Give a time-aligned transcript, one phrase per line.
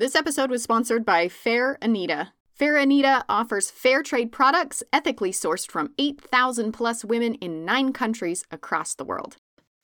[0.00, 2.32] This episode was sponsored by Fair Anita.
[2.54, 8.46] Fair Anita offers fair trade products ethically sourced from 8,000 plus women in nine countries
[8.50, 9.36] across the world.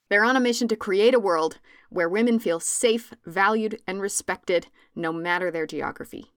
[0.09, 1.59] They're on a mission to create a world
[1.91, 6.33] where women feel safe, valued, and respected no matter their geography.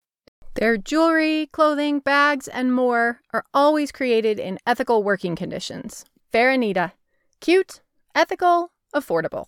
[0.57, 6.05] Their jewelry, clothing, bags, and more are always created in ethical working conditions.
[6.33, 6.95] Fair Anita.
[7.41, 7.81] Cute,
[8.13, 9.47] ethical, affordable.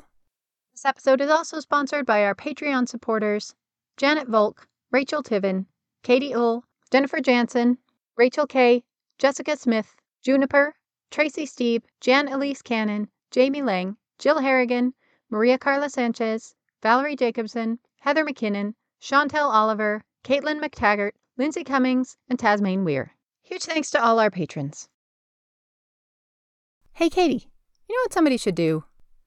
[0.71, 3.57] This episode is also sponsored by our Patreon supporters
[4.01, 5.67] Janet Volk, Rachel Tiven,
[6.03, 7.77] Katie Ull, Jennifer Jansen,
[8.17, 8.83] Rachel Kay,
[9.19, 10.75] Jessica Smith, Juniper,
[11.11, 14.95] Tracy Steeb, Jan Elise Cannon, Jamie Lang, Jill Harrigan,
[15.29, 22.87] Maria Carla Sanchez, Valerie Jacobson, Heather McKinnon, Chantel Oliver, Caitlin McTaggart, Lindsay Cummings, and Tasmaine
[22.87, 23.15] Weir.
[23.43, 24.89] Huge thanks to all our patrons.
[26.95, 27.51] Hey, Katie,
[27.87, 28.85] you know what somebody should do?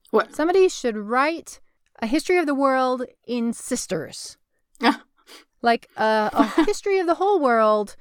[0.09, 0.33] What?
[0.33, 1.59] Somebody should write
[1.99, 4.39] a history of the world in sisters.
[5.61, 7.95] like uh, a history of the whole world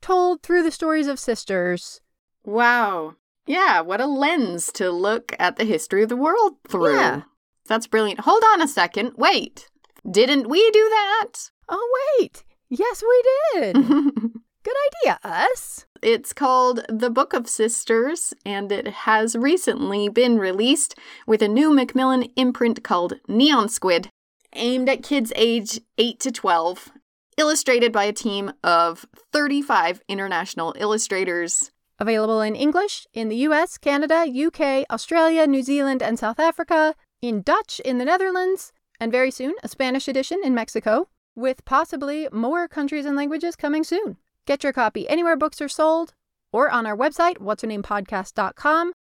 [0.00, 2.00] told through the stories of sisters.
[2.44, 3.14] Wow.
[3.46, 6.96] Yeah, what a lens to look at the history of the world through.
[6.96, 7.22] Yeah.
[7.66, 8.20] That's brilliant.
[8.20, 9.12] Hold on a second.
[9.16, 9.68] Wait.
[10.10, 11.50] Didn't we do that?
[11.68, 12.44] Oh, wait.
[12.68, 13.74] Yes, we did.
[14.64, 15.86] Good idea, us.
[16.02, 20.94] It's called The Book of Sisters, and it has recently been released
[21.26, 24.10] with a new Macmillan imprint called Neon Squid,
[24.54, 26.92] aimed at kids age 8 to 12,
[27.36, 31.70] illustrated by a team of 35 international illustrators.
[31.98, 37.42] Available in English in the US, Canada, UK, Australia, New Zealand, and South Africa, in
[37.42, 42.68] Dutch in the Netherlands, and very soon a Spanish edition in Mexico, with possibly more
[42.68, 44.16] countries and languages coming soon.
[44.46, 46.14] Get your copy anywhere books are sold
[46.52, 48.92] or on our website, what'shernamepodcast.com.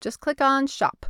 [0.00, 1.06] Just click on shop.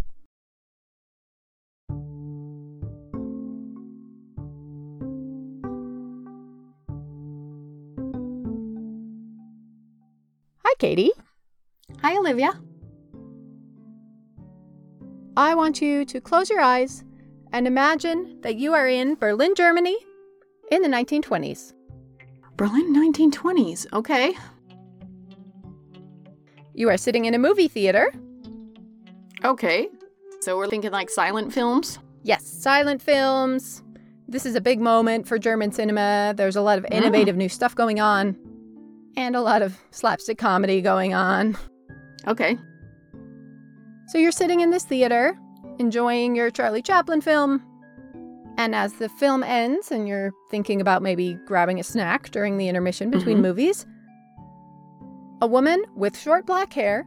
[10.79, 11.11] Katie.
[12.03, 12.53] Hi, Olivia.
[15.37, 17.05] I want you to close your eyes
[17.53, 19.97] and imagine that you are in Berlin, Germany
[20.71, 21.73] in the 1920s.
[22.57, 23.87] Berlin 1920s.
[23.93, 24.35] Okay.
[26.75, 28.13] You are sitting in a movie theater.
[29.45, 29.89] Okay.
[30.41, 31.99] So we're thinking like silent films?
[32.23, 33.83] Yes, silent films.
[34.29, 36.35] This is a big moment for German cinema.
[36.37, 36.95] There's a lot of ah.
[36.95, 38.37] innovative new stuff going on,
[39.17, 41.57] and a lot of slapstick comedy going on.
[42.27, 42.59] Okay.
[44.09, 45.37] So you're sitting in this theater,
[45.79, 47.63] enjoying your Charlie Chaplin film.
[48.59, 52.69] And as the film ends and you're thinking about maybe grabbing a snack during the
[52.69, 53.43] intermission between Mhm.
[53.43, 53.87] movies,
[55.43, 57.07] a woman with short black hair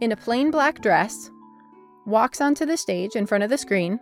[0.00, 1.30] in a plain black dress
[2.06, 4.00] walks onto the stage in front of the screen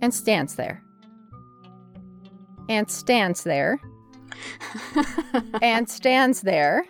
[0.00, 0.82] and stands there.
[2.68, 3.80] And stands there.
[5.62, 6.84] And stands there.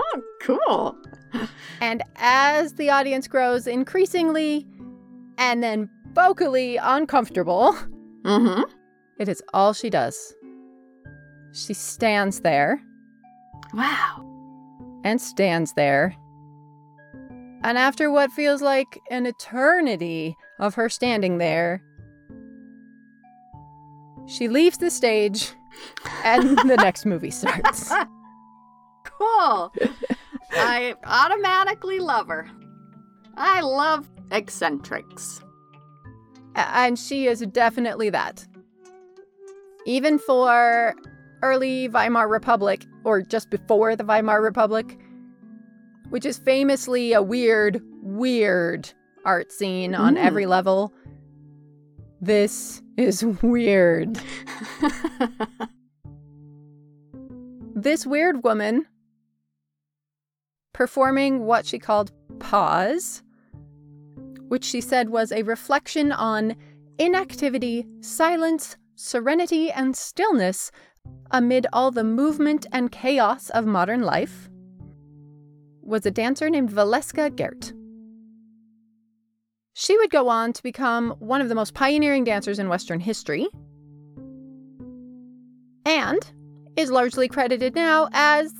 [0.00, 0.96] oh, cool.
[1.80, 4.66] And as the audience grows increasingly
[5.38, 7.76] and then vocally uncomfortable,
[8.24, 8.62] Mm-hmm.
[9.18, 10.34] it is all she does.
[11.52, 12.80] She stands there
[13.74, 14.24] Wow.
[15.04, 16.14] and stands there.
[17.64, 21.82] And after what feels like an eternity of her standing there,
[24.26, 25.52] she leaves the stage
[26.24, 27.92] and the next movie starts.
[29.04, 29.72] Cool.
[30.52, 32.48] I automatically love her.
[33.36, 35.40] I love eccentrics.
[36.56, 38.44] And she is definitely that.
[39.86, 40.94] Even for
[41.42, 44.98] early Weimar Republic, or just before the Weimar Republic,
[46.10, 48.90] which is famously a weird, weird
[49.24, 50.24] art scene on Mm.
[50.24, 50.92] every level.
[52.20, 54.18] This is weird.
[57.74, 58.86] This weird woman
[60.74, 63.22] performing what she called pause,
[64.48, 66.54] which she said was a reflection on
[66.98, 70.70] inactivity, silence, serenity, and stillness
[71.30, 74.50] amid all the movement and chaos of modern life,
[75.80, 77.72] was a dancer named Valeska Gert.
[79.74, 83.48] She would go on to become one of the most pioneering dancers in Western history.
[85.84, 86.20] And
[86.76, 88.52] is largely credited now as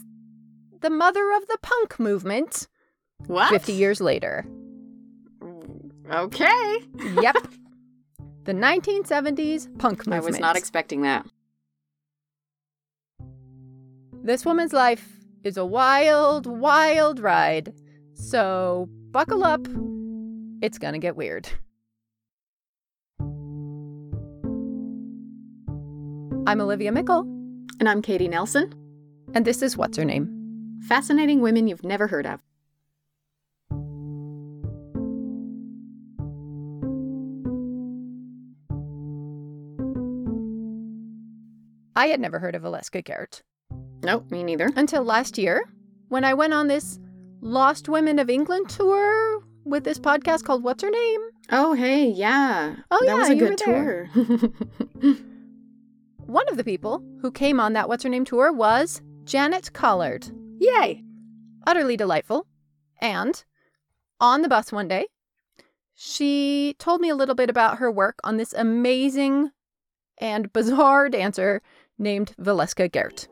[0.81, 2.67] the mother of the punk movement
[3.27, 3.51] What?
[3.51, 4.47] 50 years later.
[6.11, 6.77] Okay.
[7.21, 7.37] Yep.
[8.45, 10.15] the 1970s punk movement.
[10.15, 11.27] I was not expecting that.
[14.25, 15.09] This woman's life
[15.45, 17.73] is a wild, wild ride.
[18.15, 19.67] So buckle up.
[20.63, 21.49] It's gonna get weird.
[26.47, 27.21] I'm Olivia Meikle,
[27.81, 28.73] And I'm Katie Nelson.
[29.35, 30.79] and this is What's Her Name?
[30.89, 32.41] Fascinating women you've never heard of.
[41.95, 43.43] I had never heard of Valeska Garrett
[44.03, 44.71] Nope, me neither.
[44.77, 45.63] until last year
[46.09, 46.99] when I went on this
[47.41, 51.21] Lost Women of England tour with this podcast called What's Her Name?
[51.51, 52.77] Oh, hey, yeah.
[52.91, 54.07] Oh, that yeah, was a good tour.
[56.27, 60.31] One of the people who came on that What's Her Name tour was Janet Collard.
[60.59, 61.03] Yay!
[61.67, 62.47] Utterly delightful.
[63.01, 63.43] And
[64.21, 65.07] on the bus one day,
[65.95, 69.51] she told me a little bit about her work on this amazing
[70.19, 71.61] and bizarre dancer
[71.99, 73.29] named Valeska Gert,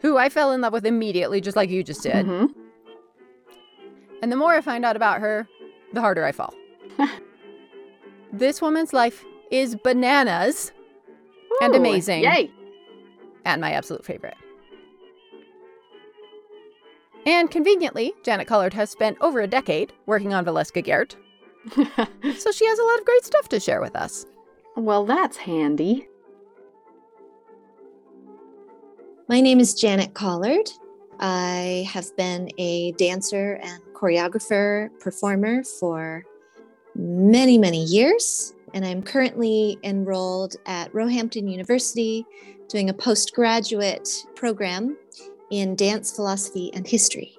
[0.00, 2.26] who I fell in love with immediately, just like you just did.
[2.26, 2.48] Mhm.
[4.24, 5.46] And the more I find out about her,
[5.92, 6.54] the harder I fall.
[8.32, 10.72] this woman's life is bananas
[11.60, 12.22] and amazing.
[12.22, 12.50] Yay.
[13.44, 14.38] and my absolute favorite.
[17.26, 21.16] And conveniently, Janet Collard has spent over a decade working on Valeska Gert,
[21.76, 24.24] so she has a lot of great stuff to share with us.
[24.74, 26.08] well, that's handy.
[29.28, 30.70] My name is Janet Collard.
[31.20, 36.24] I have been a dancer and choreographer, performer for
[36.94, 42.26] many, many years, and I'm currently enrolled at Roehampton University
[42.68, 44.96] doing a postgraduate program
[45.50, 47.38] in dance philosophy and history.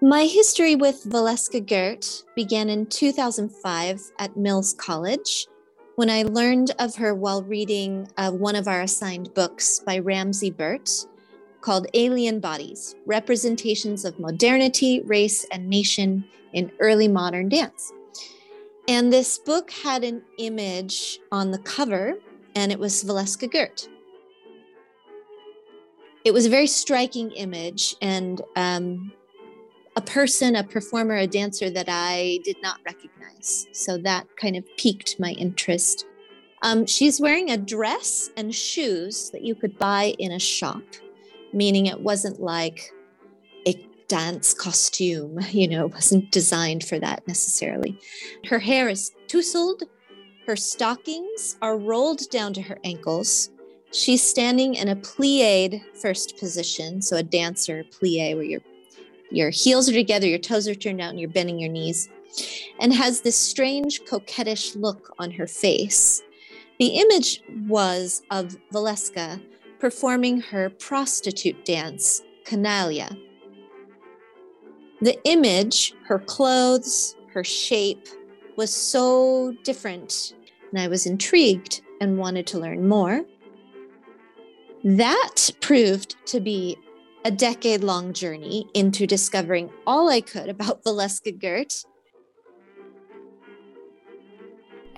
[0.00, 5.48] My history with Valeska Gert began in 2005 at Mills College
[5.96, 10.50] when I learned of her while reading uh, one of our assigned books by Ramsay
[10.50, 11.06] Burt
[11.66, 17.92] called Alien Bodies Representations of Modernity, Race, and Nation in Early Modern Dance.
[18.86, 22.18] And this book had an image on the cover,
[22.54, 23.88] and it was Valeska Gert.
[26.24, 29.12] It was a very striking image, and um,
[29.96, 33.66] a person, a performer, a dancer that I did not recognize.
[33.72, 36.06] So that kind of piqued my interest.
[36.62, 40.84] Um, she's wearing a dress and shoes that you could buy in a shop,
[41.56, 42.92] meaning it wasn't like
[43.66, 43.74] a
[44.06, 47.98] dance costume, you know, wasn't designed for that necessarily.
[48.48, 49.82] Her hair is tousled,
[50.46, 53.50] her stockings are rolled down to her ankles.
[53.92, 58.60] She's standing in a plied first position, so a dancer plie where your
[59.32, 62.08] your heels are together, your toes are turned out, and you're bending your knees,
[62.78, 66.22] and has this strange coquettish look on her face.
[66.78, 69.40] The image was of Valeska
[69.78, 73.16] performing her prostitute dance, Canaille.
[75.00, 78.08] The image, her clothes, her shape,
[78.56, 80.34] was so different,
[80.70, 83.22] and I was intrigued and wanted to learn more.
[84.84, 86.78] That proved to be
[87.24, 91.84] a decade long journey into discovering all I could about Valeska Gert.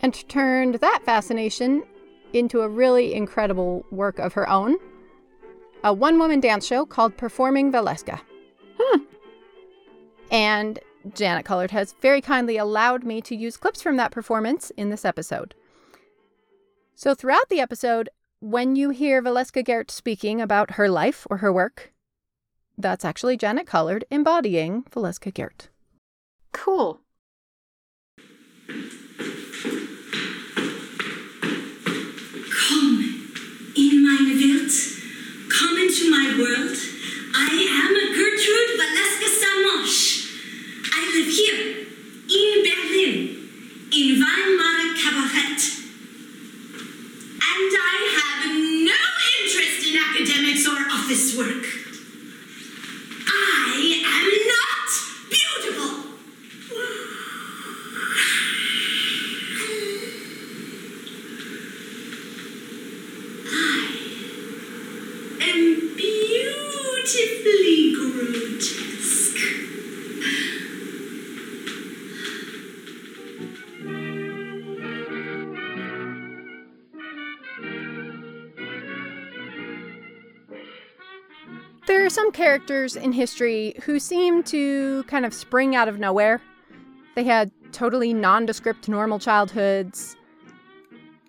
[0.03, 1.85] And turned that fascination
[2.33, 4.77] into a really incredible work of her own
[5.85, 8.21] a one woman dance show called Performing Valeska.
[8.77, 8.99] Huh.
[10.31, 10.79] And
[11.15, 15.05] Janet Collard has very kindly allowed me to use clips from that performance in this
[15.05, 15.55] episode.
[16.95, 21.53] So, throughout the episode, when you hear Valeska Gert speaking about her life or her
[21.53, 21.93] work,
[22.77, 25.69] that's actually Janet Collard embodying Valeska Gert.
[26.53, 27.01] Cool.
[34.39, 36.77] Komm into my world.
[37.35, 40.01] I am a Gertrude Valeska Samosch.
[40.95, 41.61] I live here
[42.31, 43.17] in Berlin,
[43.91, 45.63] in Weimar Kabarett.
[47.35, 48.47] And I have
[48.87, 49.03] no
[49.43, 51.67] interest in academics or office work.
[53.27, 53.75] I
[54.07, 54.89] am not
[55.31, 56.09] beautiful.
[65.59, 67.79] am beautifully
[68.59, 69.39] grotesque.
[82.09, 86.41] are some characters in history who seem to kind of spring out of nowhere.
[87.15, 90.17] They had totally nondescript normal childhoods,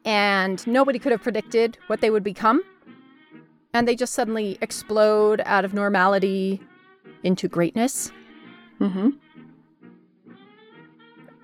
[0.05, 2.63] and nobody could have predicted what they would become.
[3.73, 6.61] And they just suddenly explode out of normality
[7.23, 8.11] into greatness.
[8.79, 9.09] Mm-hmm.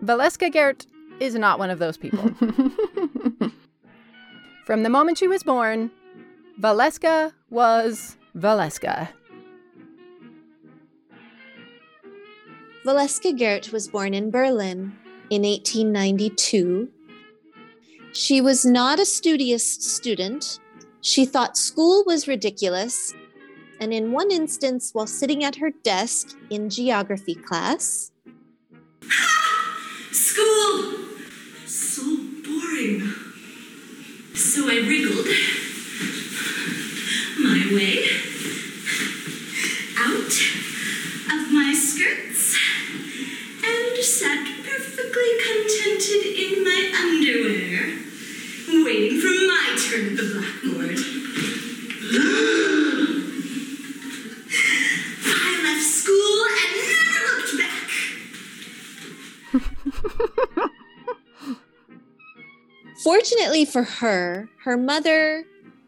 [0.03, 0.85] Valeska Gert
[1.19, 2.31] is not one of those people.
[4.65, 5.91] From the moment she was born,
[6.59, 9.09] Valeska was Valeska.
[12.85, 14.93] Valeska Gert was born in Berlin
[15.29, 16.89] in 1892.
[18.13, 20.59] She was not a studious student.
[21.01, 23.13] She thought school was ridiculous.
[23.85, 28.11] And in one instance, while sitting at her desk in geography class,
[30.11, 30.95] School!
[31.67, 32.01] So
[32.43, 33.13] boring.
[34.33, 35.27] So I wriggled
[37.37, 38.05] my way
[39.99, 40.33] out
[41.29, 42.57] of my skirts
[43.63, 47.99] and sat perfectly contented in my underwear,
[48.83, 50.97] waiting for my turn at the blackboard.
[55.85, 56.75] I left school and
[57.13, 57.89] never looked back.
[63.03, 65.43] Fortunately for her, her mother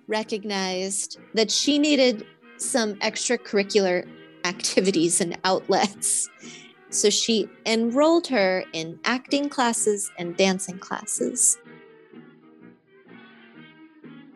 [0.07, 2.25] recognized that she needed
[2.57, 4.07] some extracurricular
[4.45, 6.29] activities and outlets.
[6.89, 11.57] So she enrolled her in acting classes and dancing classes.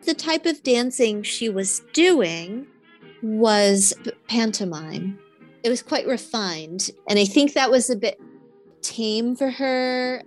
[0.04, 2.66] The type of dancing she was doing
[3.22, 3.94] was
[4.28, 5.18] pantomime.
[5.62, 8.20] It was quite refined, and I think that was a bit
[8.82, 10.22] tame for her.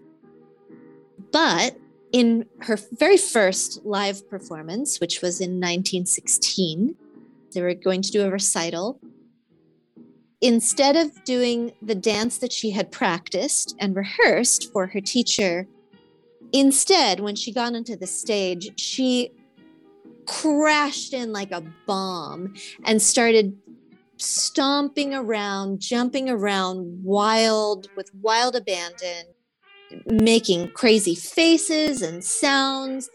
[1.32, 1.78] But
[2.12, 6.96] in her very first live performance, which was in 1916,
[7.54, 9.00] they were going to do a recital.
[10.42, 15.68] Instead of doing the dance that she had practiced and rehearsed for her teacher,
[16.54, 19.32] instead, when she got onto the stage, she
[20.26, 23.58] crashed in like a bomb and started
[24.18, 29.26] stomping around, jumping around, wild with wild abandon,
[30.06, 33.10] making crazy faces and sounds,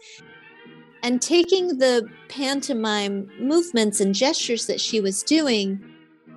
[1.03, 5.83] and taking the pantomime movements and gestures that she was doing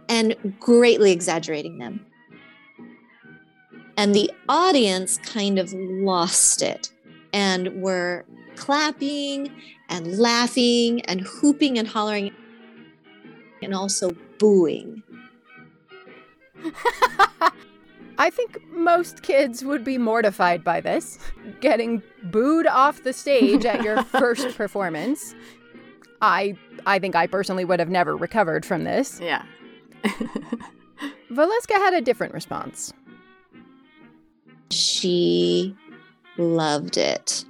[0.09, 2.05] and greatly exaggerating them.
[3.97, 6.91] And the audience kind of lost it
[7.33, 8.25] and were
[8.57, 9.53] clapping
[9.89, 12.35] and laughing and hooping and hollering
[13.65, 15.03] and also booing.
[18.19, 21.19] I think most kids would be mortified by this,
[21.61, 25.35] getting booed off the stage at your first performance.
[26.23, 26.57] I
[26.87, 29.21] I think I personally would have never recovered from this.
[29.21, 29.45] Yeah.
[31.31, 32.93] Valeska had a different response.
[34.71, 35.77] She
[36.37, 37.45] loved it.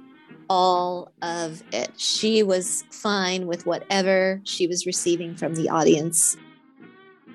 [0.49, 1.91] All of it.
[1.97, 6.37] She was fine with whatever she was receiving from the audience.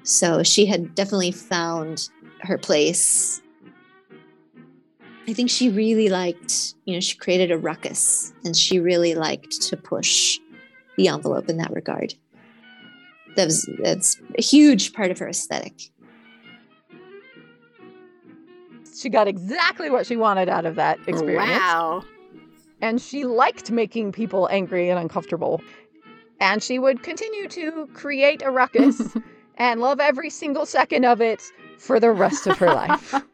[0.02, 2.09] So she had definitely found
[2.40, 3.43] her place.
[5.29, 9.61] I think she really liked, you know, she created a ruckus and she really liked
[9.62, 10.38] to push
[10.97, 12.14] the envelope in that regard.
[13.37, 15.90] That was that's a huge part of her aesthetic.
[19.00, 21.49] She got exactly what she wanted out of that experience.
[21.49, 22.02] Wow.
[22.82, 25.60] And she liked making people angry and uncomfortable.
[26.40, 29.16] And she would continue to create a ruckus
[29.56, 31.42] and love every single second of it
[31.78, 33.14] for the rest of her life.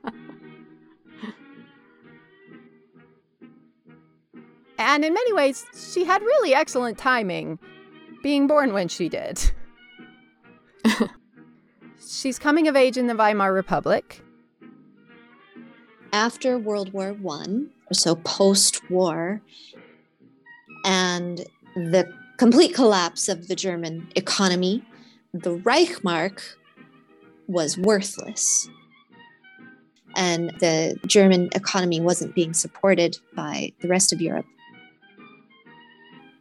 [4.79, 7.59] And in many ways, she had really excellent timing
[8.23, 9.41] being born when she did.
[12.09, 14.23] She's coming of age in the Weimar Republic.
[16.13, 19.41] after World War One, so post-war,
[20.85, 24.83] and the complete collapse of the German economy,
[25.33, 26.41] the Reichsmark
[27.47, 28.69] was worthless.
[30.15, 34.47] And the German economy wasn't being supported by the rest of Europe.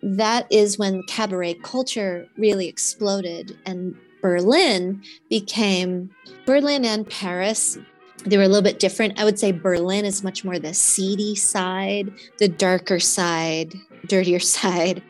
[0.02, 6.10] That is when cabaret culture really exploded, and Berlin became
[6.46, 7.78] Berlin and Paris
[8.26, 9.20] they were a little bit different.
[9.20, 13.76] I would say Berlin is much more the seedy side, the darker side,
[14.08, 15.04] dirtier side.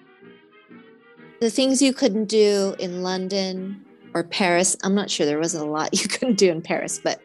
[1.41, 5.69] The things you couldn't do in London or Paris, I'm not sure there wasn't a
[5.69, 7.21] lot you couldn't do in Paris, but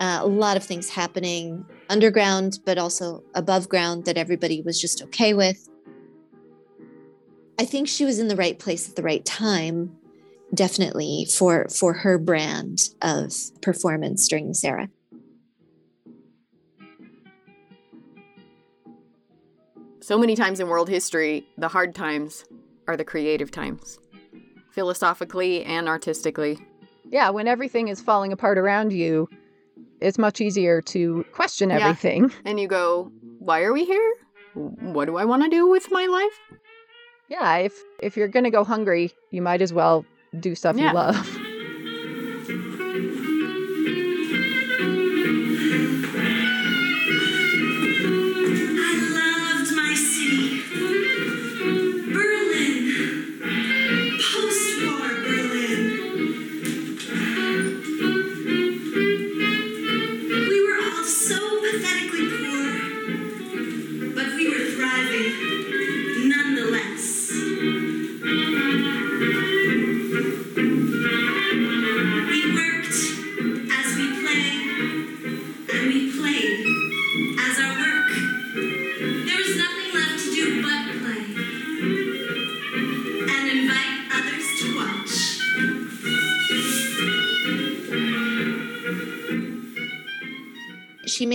[0.00, 5.02] uh, a lot of things happening underground, but also above ground that everybody was just
[5.02, 5.68] okay with.
[7.58, 9.96] I think she was in the right place at the right time.
[10.52, 14.88] definitely for for her brand of performance during this era.
[20.10, 22.44] So many times in world history, the hard times
[22.88, 24.00] are the creative times,
[24.72, 26.58] philosophically and artistically.
[27.12, 29.28] Yeah, when everything is falling apart around you,
[30.00, 32.24] it's much easier to question everything.
[32.24, 32.36] Yeah.
[32.44, 34.14] And you go, why are we here?
[34.54, 36.58] What do I want to do with my life?
[37.28, 40.04] Yeah, if if you're gonna go hungry, you might as well
[40.40, 40.88] do stuff Yeah.
[40.88, 41.36] you love.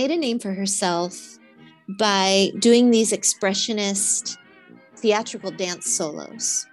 [0.06, 1.36] made a name for herself
[1.98, 4.36] by doing these expressionist
[4.94, 6.64] theatrical dance solos.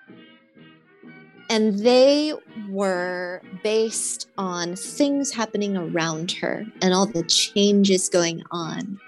[1.49, 2.33] And they
[2.69, 8.99] were based on things happening around her and all the changes going on.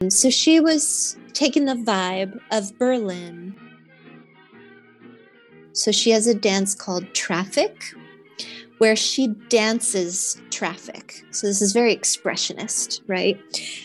[0.00, 3.54] And so she was taking the vibe of Berlin.
[5.72, 7.80] So she has a dance called Traffic,
[8.78, 11.24] where she dances traffic.
[11.30, 13.38] So this is very expressionist, right?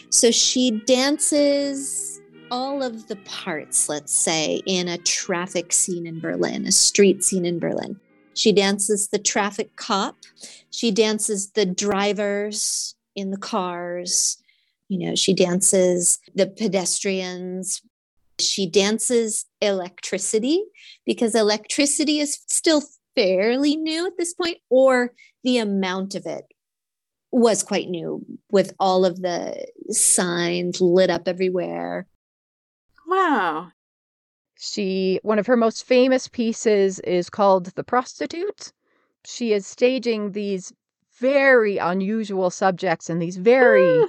[0.09, 2.21] So she dances
[2.51, 7.45] all of the parts, let's say, in a traffic scene in Berlin, a street scene
[7.45, 7.99] in Berlin.
[8.35, 10.15] She dances the traffic cop,
[10.71, 14.43] she dances the drivers in the cars,
[14.89, 17.81] you know, she dances the pedestrians.
[18.39, 20.63] She dances electricity
[21.05, 22.83] because electricity is still
[23.15, 26.45] fairly new at this point, or the amount of it
[27.31, 32.07] was quite new with all of the signs lit up everywhere.
[33.07, 33.71] Wow.
[34.59, 38.71] She one of her most famous pieces is called The Prostitute.
[39.25, 40.73] She is staging these
[41.19, 44.05] very unusual subjects and these very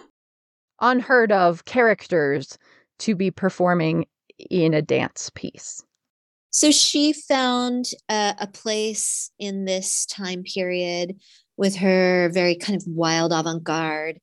[0.81, 2.59] unheard of characters
[2.99, 4.07] to be performing
[4.51, 5.83] in a dance piece.
[6.55, 11.17] So she found uh, a place in this time period
[11.57, 14.21] with her very kind of wild avant garde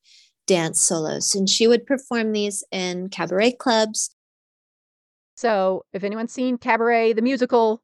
[0.47, 1.35] dance solos.
[1.35, 4.15] And she would perform these in cabaret clubs.
[5.35, 7.81] So, if anyone's seen Cabaret the musical,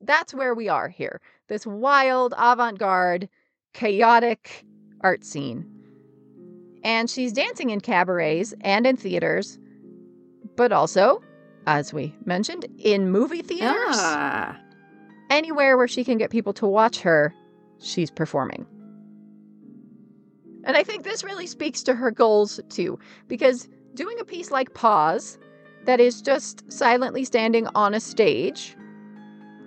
[0.00, 1.20] that's where we are here.
[1.48, 3.28] This wild, avant garde,
[3.74, 4.64] chaotic
[5.02, 5.66] art scene.
[6.82, 9.58] And she's dancing in cabarets and in theaters,
[10.56, 11.20] but also,
[11.66, 13.96] as we mentioned, in movie theaters.
[13.98, 14.58] Ah.
[15.30, 17.34] Anywhere where she can get people to watch her,
[17.80, 18.66] she's performing.
[20.64, 22.98] And I think this really speaks to her goals too,
[23.28, 25.38] because doing a piece like Pause,
[25.84, 28.76] that is just silently standing on a stage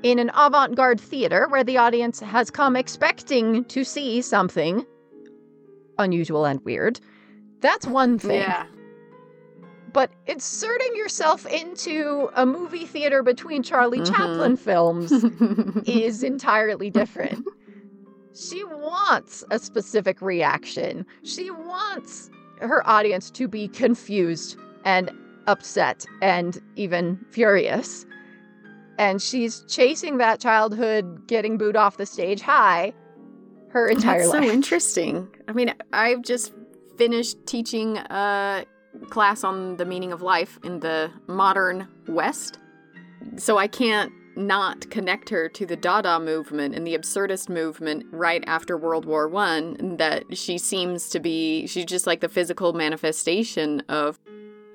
[0.04, 4.86] in an avant garde theater where the audience has come expecting to see something
[5.98, 7.00] unusual and weird,
[7.62, 8.42] that's one thing.
[8.42, 8.66] Yeah.
[9.92, 14.16] But inserting yourself into a movie theater between Charlie Mhm.
[14.16, 15.12] Chaplin films
[15.86, 17.46] is entirely different.
[18.36, 21.06] She wants a specific reaction.
[21.24, 22.30] She wants
[22.62, 25.12] her audience to be confused and
[25.48, 28.06] upset and even furious.
[28.98, 32.94] And she's chasing that childhood getting booed off the stage high
[33.70, 34.44] her entire That's life.
[34.46, 35.30] so interesting.
[35.48, 36.54] I mean, I've just
[36.98, 38.66] finished teaching a
[39.10, 42.60] class on the meaning of life in the modern West.
[43.38, 48.44] So I can't not connect her to the Dada movement and the absurdist movement right
[48.48, 49.98] after World War One.
[49.98, 54.20] That she seems to be, she's just like the physical manifestation of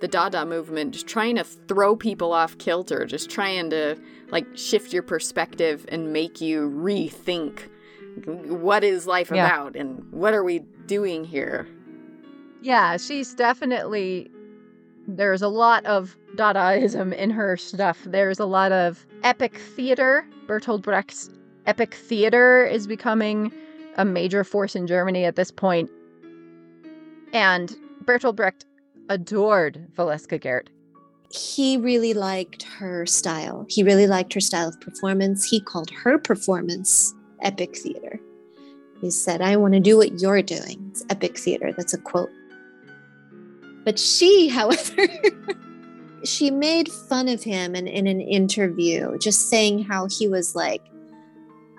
[0.00, 3.96] the Dada movement, just trying to throw people off kilter, just trying to
[4.30, 7.70] like shift your perspective and make you rethink
[8.26, 9.46] what is life Yeah.
[9.46, 11.66] about and what are we doing here.
[12.64, 14.30] Yeah, she's definitely.
[15.06, 18.00] There's a lot of Dadaism in her stuff.
[18.06, 20.26] There's a lot of epic theater.
[20.46, 21.28] Bertolt Brecht's
[21.66, 23.52] epic theater is becoming
[23.98, 25.90] a major force in Germany at this point.
[27.34, 28.64] And Bertolt Brecht
[29.10, 30.70] adored Valeska Gert.
[31.30, 33.66] he really liked her style.
[33.68, 35.44] He really liked her style of performance.
[35.44, 38.20] He called her performance epic theater.
[39.00, 40.86] He said, I want to do what you're doing.
[40.90, 41.72] It's epic theater.
[41.76, 42.30] That's a quote.
[43.84, 45.06] But she, however,
[46.24, 50.82] she made fun of him in, in an interview, just saying how he was like,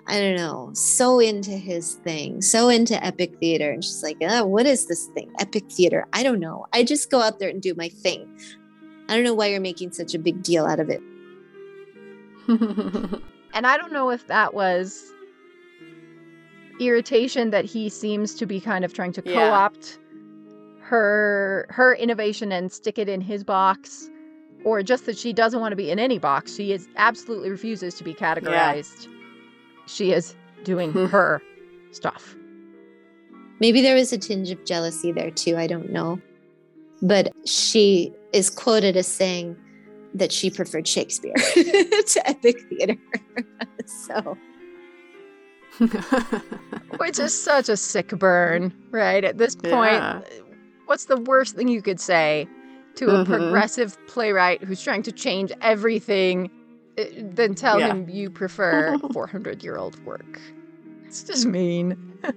[0.08, 3.72] I don't know, so into his thing, so into epic theater.
[3.72, 5.32] And she's like, oh, what is this thing?
[5.40, 6.06] Epic theater.
[6.12, 6.66] I don't know.
[6.72, 8.28] I just go out there and do my thing.
[9.08, 11.00] I don't know why you're making such a big deal out of it.
[13.52, 15.12] and I don't know if that was
[16.78, 19.98] irritation that he seems to be kind of trying to co-opt
[20.86, 24.08] her her innovation and stick it in his box
[24.64, 26.54] or just that she doesn't want to be in any box.
[26.54, 29.08] She is absolutely refuses to be categorized.
[29.86, 31.42] She is doing her
[31.90, 32.36] stuff.
[33.58, 35.56] Maybe there was a tinge of jealousy there too.
[35.56, 36.20] I don't know.
[37.02, 39.56] But she is quoted as saying
[40.14, 42.96] that she preferred Shakespeare to epic theater.
[43.86, 44.36] so,
[46.98, 49.24] Which is such a sick burn, right?
[49.24, 50.22] At this point, Yeah.
[50.86, 52.48] What's the worst thing you could say
[52.96, 53.26] to a Mhm.
[53.26, 56.50] progressive playwright who's trying to change everything
[56.98, 57.88] uh, than tell Yeah.
[57.88, 60.40] him you prefer 400 year old work?
[61.04, 61.96] It's just mean.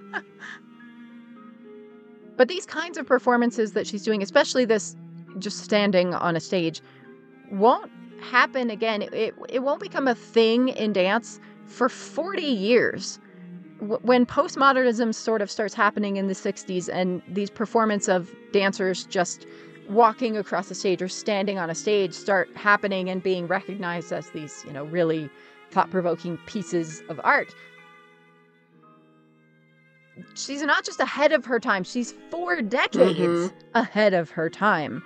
[2.37, 4.95] but these kinds of performances that she's doing, especially this
[5.37, 6.81] just standing on a stage,
[7.51, 7.89] won't
[8.21, 9.01] happen again.
[9.01, 13.19] It, it, it won't become a thing in dance for 40 years
[13.79, 19.45] when postmodernism sort of starts happening in the 60s and these performance of dancers just
[19.89, 24.29] walking across the stage or standing on a stage start happening and being recognized as
[24.31, 25.29] these you know really
[25.71, 27.53] thought-provoking pieces of art.
[30.35, 33.53] She's not just ahead of her time she's four decades Mhm.
[33.75, 35.01] ahead of her time.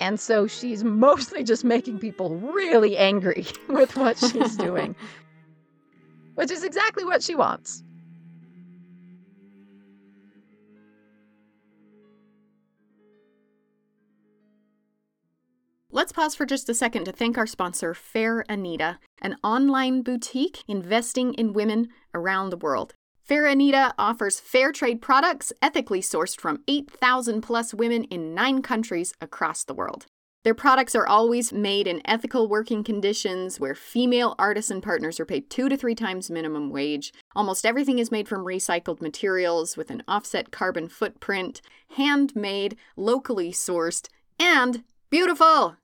[0.00, 4.96] And so she's mostly just making people really angry with what she's doing
[6.34, 7.82] which is exactly what she wants.
[15.90, 20.64] Let's pause for just a second to thank our sponsor, Fair Anita, an online boutique
[20.66, 22.94] investing in women around the world.
[23.22, 29.14] Fair Anita offers fair trade products ethically sourced from 8,000 plus women in nine countries
[29.20, 30.06] across the world.
[30.44, 35.48] Their products are always made in ethical working conditions where female artisan partners are paid
[35.48, 37.14] two to three times minimum wage.
[37.34, 41.62] Almost everything is made from recycled materials with an offset carbon footprint,
[41.96, 45.76] handmade, locally sourced, and beautiful.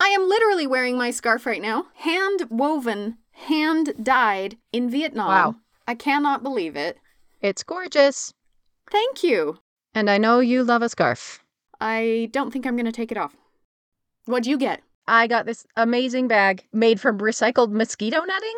[0.00, 5.28] I am literally wearing my scarf right now, hand woven, hand dyed in Vietnam.
[5.28, 5.56] Wow.
[5.86, 6.96] I cannot believe it.
[7.42, 8.32] It's gorgeous.
[8.90, 9.58] Thank you.
[9.94, 11.40] And I know you love a scarf.
[11.82, 13.36] I don't think I'm going to take it off.
[14.26, 14.82] What'd you get?
[15.06, 18.56] I got this amazing bag made from recycled mosquito netting.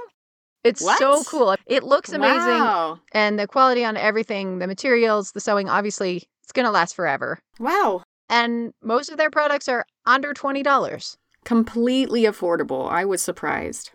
[0.64, 1.54] It's so cool.
[1.66, 2.38] It looks amazing.
[2.38, 3.00] Wow.
[3.12, 7.38] And the quality on everything, the materials, the sewing, obviously, it's going to last forever.
[7.60, 8.02] Wow.
[8.28, 11.16] And most of their products are under $20.
[11.44, 12.90] Completely affordable.
[12.90, 13.92] I was surprised.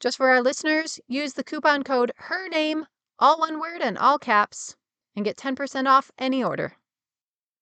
[0.00, 2.86] Just for our listeners, use the coupon code her name,
[3.18, 4.74] all one word and all caps,
[5.14, 6.74] and get 10% off any order.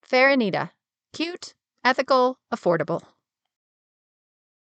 [0.01, 0.71] Fair Anita.
[1.13, 1.53] Cute,
[1.85, 3.01] ethical, affordable.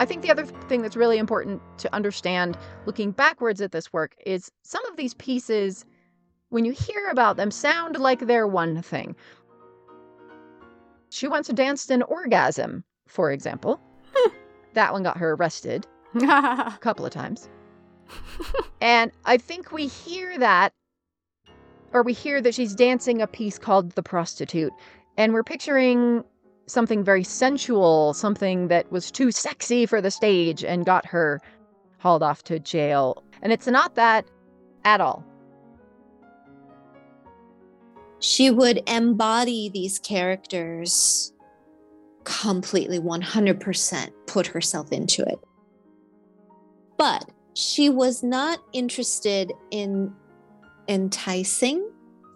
[0.00, 4.16] I think the other thing that's really important to understand looking backwards at this work
[4.24, 5.84] is some of these pieces,
[6.48, 9.14] when you hear about them, sound like they're one thing.
[11.10, 13.78] She once danced an orgasm, for example.
[14.72, 17.50] that one got her arrested a couple of times.
[18.80, 20.72] and I think we hear that,
[21.92, 24.72] or we hear that she's dancing a piece called The Prostitute,
[25.18, 26.24] and we're picturing
[26.70, 31.40] something very sensual, something that was too sexy for the stage and got her
[31.98, 33.24] hauled off to jail.
[33.42, 34.26] And it's not that
[34.84, 35.24] at all.
[38.20, 41.32] she would embody these characters
[42.24, 45.38] completely 100% put herself into it
[46.98, 50.14] But she was not interested in
[50.88, 51.90] enticing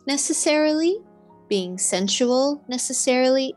[0.07, 0.99] necessarily,
[1.49, 3.55] being sensual necessarily.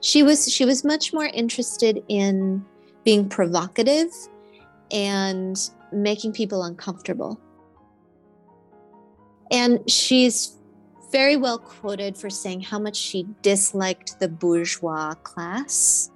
[0.00, 2.64] She was she was much more interested in
[3.04, 4.10] being provocative
[4.90, 5.58] and
[5.92, 7.40] making people uncomfortable.
[9.50, 10.56] And she's
[11.10, 16.10] very well quoted for saying how much she disliked the bourgeois class.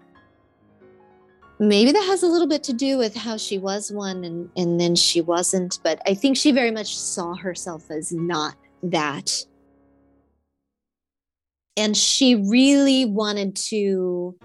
[1.59, 4.81] Maybe that has a little bit to do with how she was one and, and
[4.81, 9.45] then she wasn't, but I think she very much saw herself as not that.
[11.77, 14.37] And she really wanted to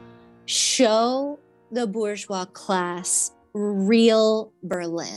[0.46, 1.40] show
[1.72, 5.16] the bourgeois class real Berlin.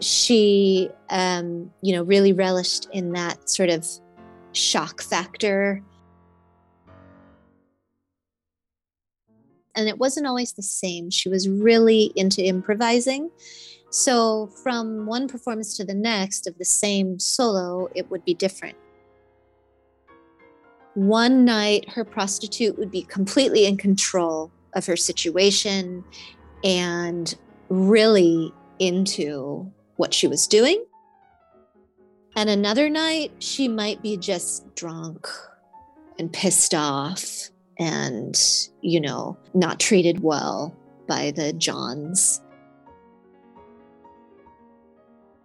[0.00, 3.86] She, um, you know, really relished in that sort of
[4.52, 5.82] shock factor.
[9.74, 11.10] And it wasn't always the same.
[11.10, 13.30] She was really into improvising.
[13.90, 18.76] So, from one performance to the next of the same solo, it would be different.
[20.94, 26.04] One night, her prostitute would be completely in control of her situation
[26.62, 27.34] and
[27.68, 30.84] really into what she was doing.
[32.36, 35.28] And another night, she might be just drunk
[36.18, 38.38] and pissed off and,
[38.80, 40.74] you know, not treated well
[41.06, 42.42] by the Johns.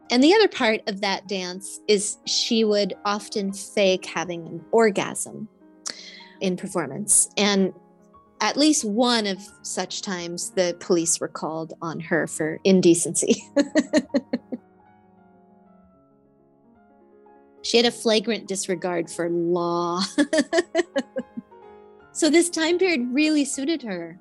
[0.10, 5.50] And the other part of that dance is she would often fake having an orgasm
[6.40, 7.30] in performance.
[7.38, 7.74] And
[8.40, 13.44] at least one of such times, the police were called on her for indecency.
[17.64, 20.02] she had a flagrant disregard for law.
[22.12, 24.20] so, this time period really suited her.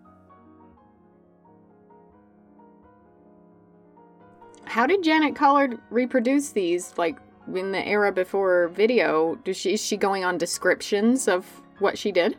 [4.66, 6.92] How did Janet Collard reproduce these?
[6.96, 7.18] Like
[7.54, 11.46] in the era before video, does she is she going on descriptions of
[11.78, 12.36] what she did?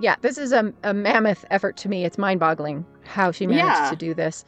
[0.00, 2.04] Yeah, this is a, a mammoth effort to me.
[2.04, 3.90] It's mind boggling how she managed Yeah.
[3.90, 4.44] to do this.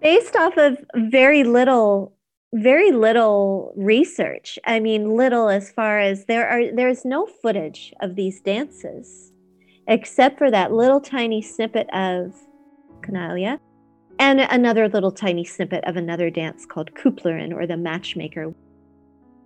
[0.00, 2.12] based off of very little
[2.54, 8.16] very little research i mean little as far as there are there's no footage of
[8.16, 9.30] these dances
[9.86, 12.34] except for that little tiny snippet of
[13.02, 13.60] Canaille
[14.20, 18.54] and another little tiny snippet of another dance called Kupplerin or the matchmaker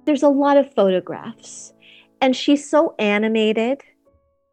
[0.05, 1.73] there's a lot of photographs
[2.21, 3.81] and she's so animated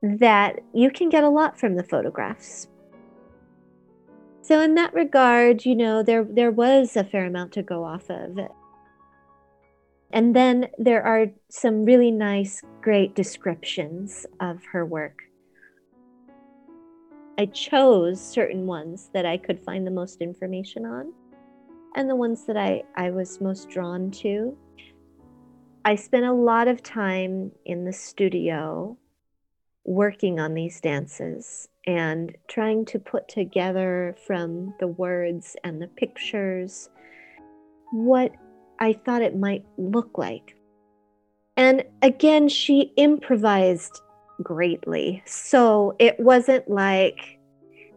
[0.01, 2.67] that you can get a lot from the photographs
[4.51, 8.09] so in that regard, you know, there there was a fair amount to go off
[8.09, 8.37] of.
[10.11, 15.19] And then there are some really nice, great descriptions of her work.
[17.37, 21.13] I chose certain ones that I could find the most information on
[21.95, 24.55] and the ones that I, I was most drawn to.
[25.83, 28.97] I spent a lot of time in the studio
[29.83, 36.89] working on these dances and trying to put together from the words and the pictures
[37.91, 38.31] what
[38.79, 40.55] I thought it might look like.
[41.57, 44.01] And again, she improvised
[44.41, 45.21] greatly.
[45.25, 47.39] So it wasn't like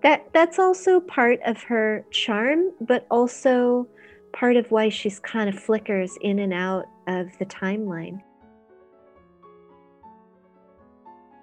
[0.02, 3.88] that that's also part of her charm, but also
[4.32, 8.20] part of why she's kind of flickers in and out of the timeline.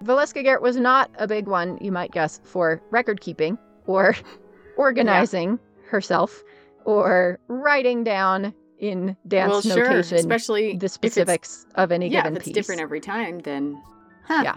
[0.04, 4.16] Valeska Garrett was not a big one, you might guess, for record keeping or
[4.76, 6.42] organizing herself
[6.84, 12.32] or writing down in dance well, sure, notation especially the specifics of any yeah, given
[12.32, 12.54] if it's piece.
[12.54, 13.80] different every time, then
[14.26, 14.56] huh, Yeah.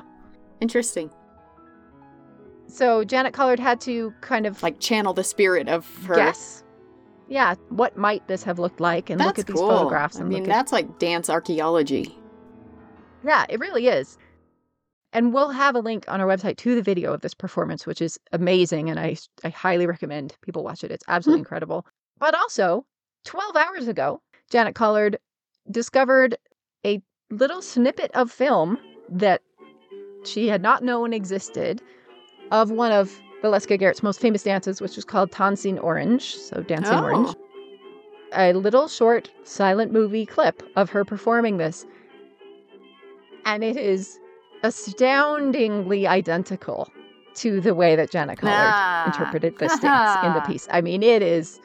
[0.62, 1.10] Interesting.
[2.68, 6.18] So Janet Collard had to kind of Like channel the spirit of her.
[6.18, 6.64] Yes.
[7.28, 9.70] Yeah, what might this have looked like and that's look at these cool.
[9.70, 12.18] photographs I and mean, look at that's like dance archaeology.
[13.24, 14.18] Yeah, it really is.
[15.14, 18.02] And we'll have a link on our website to the video of this performance, which
[18.02, 18.90] is amazing.
[18.90, 19.16] And I,
[19.46, 20.92] I highly recommend people watch it.
[20.92, 21.46] It's absolutely hmm.
[21.46, 21.86] incredible.
[22.20, 22.86] But also,
[23.24, 25.18] 12 hours ago, Janet Collard
[25.72, 26.36] discovered
[26.86, 28.78] a little snippet of film
[29.10, 29.42] that
[30.28, 31.82] she had not known existed
[32.52, 36.36] of one of Valeska Garrett's most famous dances, which was called Tanz in Orange.
[36.36, 37.04] So, Dancing Oh.
[37.04, 37.36] Orange.
[38.34, 41.86] A little short silent movie clip of her performing this.
[43.46, 44.20] And it is
[44.64, 46.92] astoundingly identical
[47.36, 49.06] to the way that Janet Collard Ah.
[49.06, 50.68] interpreted this dance in the piece.
[50.72, 51.60] I mean, it is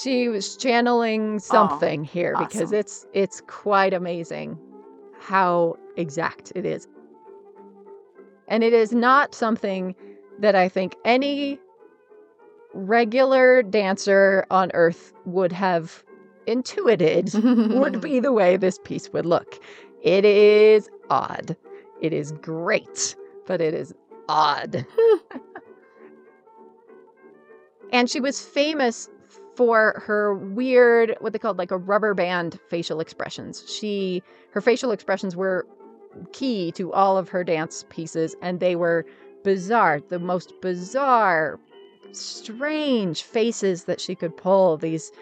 [0.00, 4.56] she was channeling something here because it's it's quite amazing
[5.20, 6.86] how exact it is.
[8.50, 9.94] And it is not something
[10.40, 11.60] that I think any
[12.74, 16.02] regular dancer on Earth would have
[16.46, 19.58] intuited would be the way this piece would look.
[20.02, 21.56] It is odd.
[22.00, 23.14] It is great,
[23.46, 23.94] but it is
[24.28, 24.84] odd.
[27.92, 29.08] and she was famous
[29.54, 33.70] for her weird what they called like a rubber band facial expressions.
[33.70, 35.66] She her facial expressions were
[36.32, 39.06] key to all of her dance pieces and they were
[39.42, 41.58] bizarre, the most bizarre
[42.12, 45.12] strange faces that she could pull, these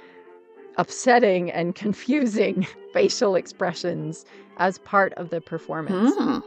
[0.76, 4.24] upsetting and confusing facial expressions
[4.58, 6.14] as part of the performance.
[6.16, 6.38] Hmm.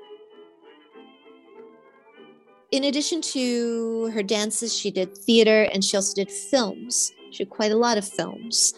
[2.72, 7.12] In addition to her dances, she did theater and she also did films.
[7.32, 8.74] She did quite a lot of films.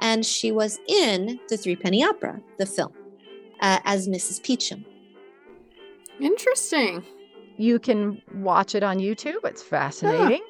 [0.00, 2.92] And she was in the Three Penny Opera, the film,
[3.60, 4.40] uh, as Mrs.
[4.42, 4.84] Peachum.
[6.20, 7.04] Interesting.
[7.56, 9.44] You can watch it on YouTube.
[9.44, 10.42] It's fascinating.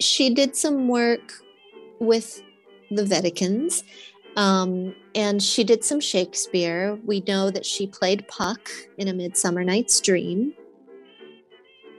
[0.00, 1.32] She did some work
[2.00, 2.42] with
[2.90, 3.82] the Wedekinds.
[4.36, 6.98] Um, and she did some Shakespeare.
[7.04, 10.54] We know that she played Puck in A Midsummer Night's Dream.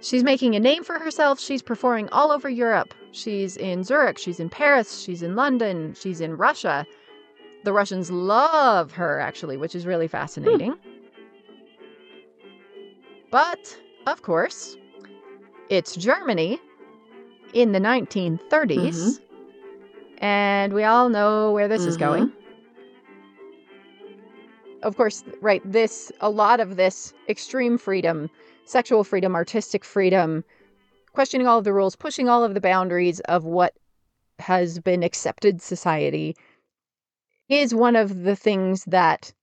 [0.01, 1.39] She's making a name for herself.
[1.39, 2.93] She's performing all over Europe.
[3.11, 6.85] She's in Zurich, she's in Paris, she's in London, she's in Russia.
[7.63, 10.75] The Russians love her, actually, which is really fascinating.
[13.31, 14.77] But, of course,
[15.69, 16.59] it's Germany
[17.53, 18.39] in the 1930s.
[18.39, 20.23] Mm-hmm.
[20.23, 22.27] And we all know where this is going.
[22.27, 22.35] Mm-hmm.
[24.83, 28.29] Of course, right, this, a lot of this extreme freedom,
[28.65, 30.43] sexual freedom, artistic freedom,
[31.13, 33.73] questioning all of the rules, pushing all of the boundaries of what
[34.39, 36.35] has been accepted society
[37.49, 39.33] is one of the things that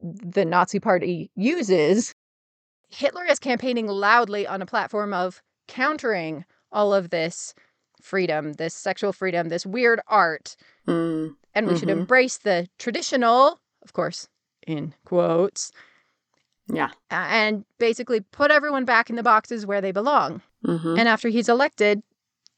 [0.00, 2.14] the Nazi Party uses.
[2.92, 7.54] Hitler is campaigning loudly on a platform of countering all of this
[8.00, 10.56] freedom, this sexual freedom, this weird art.
[10.86, 11.36] Mm.
[11.54, 11.98] And we should Mhm.
[11.98, 14.28] embrace the traditional, of course,
[14.66, 15.70] in quotes,
[16.66, 16.90] Yeah.
[17.10, 20.42] and basically put everyone back in the boxes where they belong.
[20.64, 22.02] hmm And after he's elected,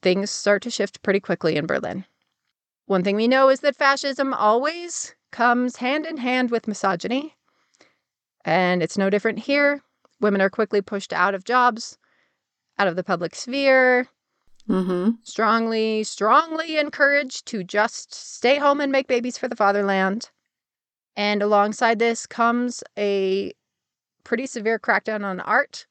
[0.01, 2.05] things start to shift pretty quickly in Berlin.
[2.85, 7.35] One thing we know is that fascism always comes hand in hand with misogyny.
[8.43, 9.81] And it's no different here.
[10.19, 11.97] Women are quickly pushed out of jobs,
[12.77, 14.07] out of the public sphere,
[14.67, 20.31] hmm strongly, strongly encouraged to just stay home and make babies for the fatherland.
[21.15, 23.53] And alongside this comes a
[24.23, 25.85] pretty severe crackdown on art,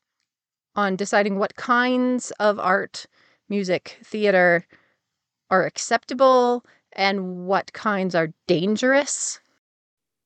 [0.75, 3.07] on deciding what kinds of art,
[3.49, 4.67] music, theater
[5.51, 9.41] are acceptable and what kinds are dangerous.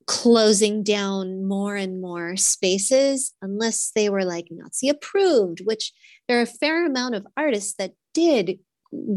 [0.09, 5.93] Closing down more and more spaces unless they were like Nazi approved, which
[6.27, 8.57] there are a fair amount of artists that did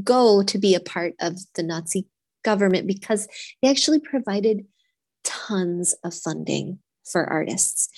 [0.04, 2.06] go to be a part of the Nazi
[2.44, 3.26] government because
[3.62, 4.66] they actually provided
[5.24, 6.78] tons of funding
[7.10, 7.88] for artists.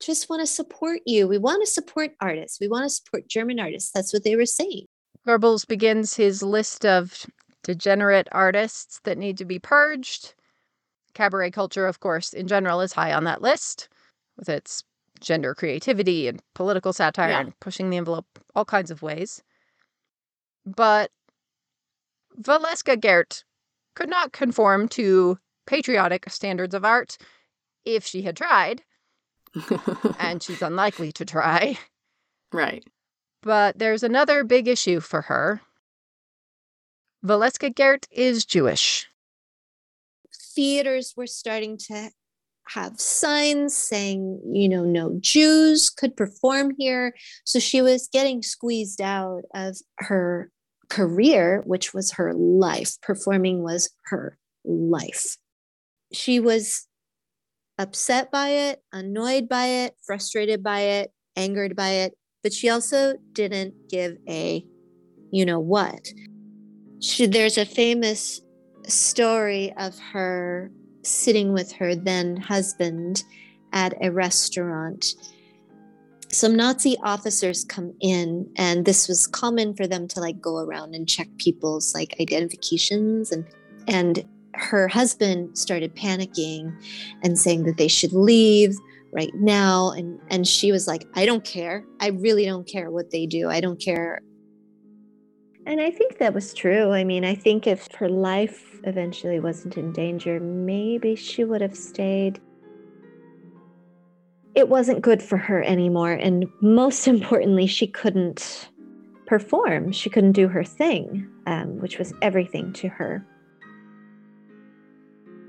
[0.00, 1.28] Just want to support you.
[1.28, 2.58] We want to support artists.
[2.58, 3.90] We want to support German artists.
[3.92, 4.86] That's what they were saying.
[5.28, 7.26] Goebbels begins his list of
[7.64, 10.32] degenerate artists that need to be purged.
[11.14, 13.88] Cabaret culture, of course, in general, is high on that list
[14.36, 14.84] with its
[15.20, 17.40] gender creativity and political satire Yeah.
[17.40, 19.42] and pushing the envelope all kinds of ways.
[20.64, 21.10] But
[22.40, 23.44] Valeska Gert
[23.94, 27.18] could not conform to patriotic standards of art
[27.84, 28.82] if she had tried,
[30.18, 31.78] and she's unlikely to try.
[32.52, 32.84] right.
[33.42, 35.60] But there's another big issue for her.
[37.24, 39.09] Valeska Gert is Jewish.
[40.54, 42.10] Theaters were starting to
[42.68, 47.14] have signs saying, you know, no Jews could perform here.
[47.44, 50.50] So she was getting squeezed out of her
[50.88, 53.00] career, which was her life.
[53.02, 55.36] Performing was her life.
[56.12, 56.86] She was
[57.78, 63.14] upset by it, annoyed by it, frustrated by it, angered by it, but she also
[63.32, 64.64] didn't give a
[65.32, 66.08] you know what.
[67.00, 68.40] She, there's a famous
[68.90, 70.70] story of her
[71.02, 73.24] sitting with her then husband
[73.72, 75.14] at a restaurant.
[76.28, 80.94] Some Nazi officers come in, and this was common for them to like go around
[80.94, 83.44] and check people's like identifications and
[83.88, 84.24] and
[84.54, 86.72] her husband started panicking
[87.22, 88.74] and saying that they should leave
[89.12, 91.84] right now and and she was like I don't care.
[92.00, 93.48] I really don't care what they do.
[93.48, 94.22] I don't care
[95.66, 96.92] And I think that was true.
[96.92, 101.76] I mean, I think if her life eventually wasn't in danger, maybe she would have
[101.76, 102.40] stayed.
[104.54, 106.12] It wasn't good for her anymore.
[106.12, 108.70] And most importantly, she couldn't
[109.26, 109.92] perform.
[109.92, 113.24] She couldn't do her thing, um, which was everything to her.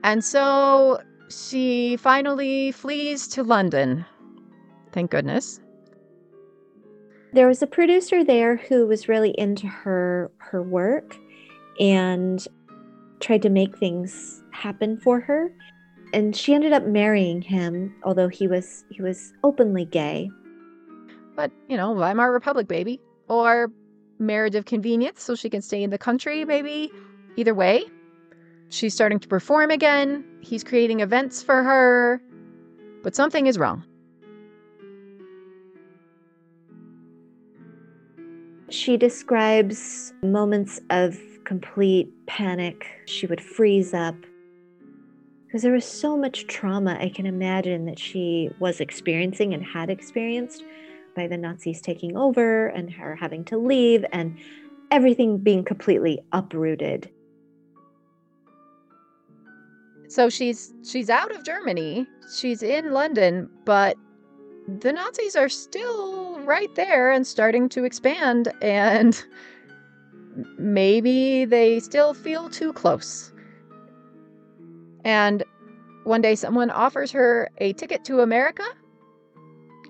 [0.03, 4.05] And so she finally flees to London.
[4.91, 5.60] Thank goodness.
[7.33, 11.15] There was a producer there who was really into her her work
[11.79, 12.45] and
[13.21, 15.53] tried to make things happen for her.
[16.13, 20.29] And she ended up marrying him, although he was he was openly gay.
[21.35, 22.99] But, you know, Weimar Republic, baby.
[23.29, 23.71] Or
[24.19, 26.91] marriage of convenience so she can stay in the country, maybe.
[27.37, 27.85] Either way,
[28.67, 30.25] she's starting to perform again.
[30.41, 32.21] He's creating events for her.
[33.03, 33.85] But something is wrong.
[38.71, 42.87] She describes moments of complete panic.
[43.05, 44.15] She would freeze up
[45.45, 49.89] because there was so much trauma I can imagine that she was experiencing and had
[49.89, 50.63] experienced
[51.17, 54.37] by the Nazis taking over and her having to leave and
[54.89, 57.09] everything being completely uprooted.
[60.07, 62.07] So she's she's out of Germany.
[62.33, 63.97] She's in London, but
[64.79, 69.23] the Nazis are still right there and starting to expand and
[70.57, 73.33] maybe they still feel too close.
[75.03, 75.43] And
[76.03, 78.63] one day someone offers her a ticket to America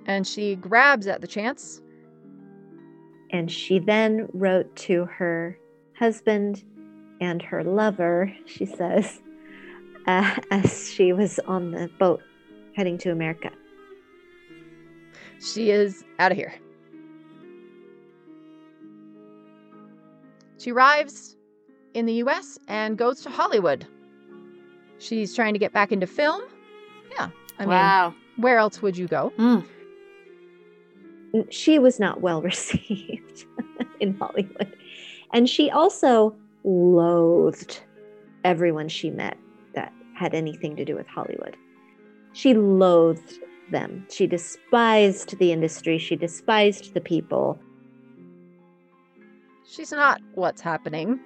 [0.06, 1.82] and she grabs at the chance.
[3.32, 5.58] And she then wrote to her
[5.98, 6.64] husband
[7.22, 9.22] and her lover, she says,
[10.08, 12.22] uh, as she was on the boat
[12.76, 13.52] heading to America.
[15.42, 16.54] She is out of here.
[20.60, 21.36] She arrives
[21.96, 23.86] in the US and goes to Hollywood.
[25.00, 26.44] She's trying to get back into film.
[27.12, 27.30] Yeah.
[27.58, 28.10] I wow.
[28.10, 29.34] mean, where else would you go?
[29.38, 29.66] Mm.
[31.50, 33.46] She was not well received
[34.00, 34.76] in Hollywood.
[35.34, 37.82] And she also loathed
[38.44, 39.38] everyone she met
[39.74, 41.58] that had anything to do with Hollywood.
[42.34, 43.40] She loathed
[43.72, 44.06] them.
[44.10, 45.98] She despised the industry.
[45.98, 47.60] She despised the people.
[49.68, 51.20] She's not what's happening.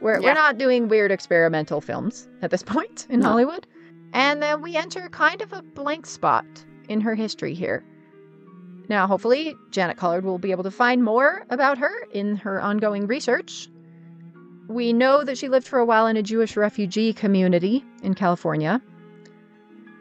[0.00, 0.28] We're, Yeah.
[0.28, 3.28] we're not doing weird experimental films at this point in No.
[3.28, 3.66] Hollywood.
[4.12, 6.44] And then we enter kind of a blank spot
[6.88, 7.82] in her history here.
[8.88, 13.06] Now, hopefully, Janet Collard will be able to find more about her in her ongoing
[13.06, 13.68] research.
[14.68, 18.82] We know that she lived for a while in a Jewish refugee community in California.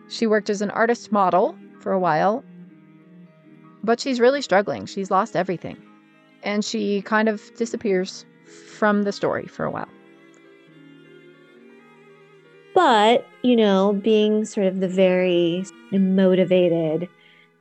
[0.09, 2.43] She worked as an artist model for a while,
[3.83, 4.85] but she's really struggling.
[4.85, 5.77] She's lost everything.
[6.43, 8.25] And she kind of disappears
[8.75, 9.89] from the story for a while.
[12.73, 17.09] But, you know, being sort of the very motivated,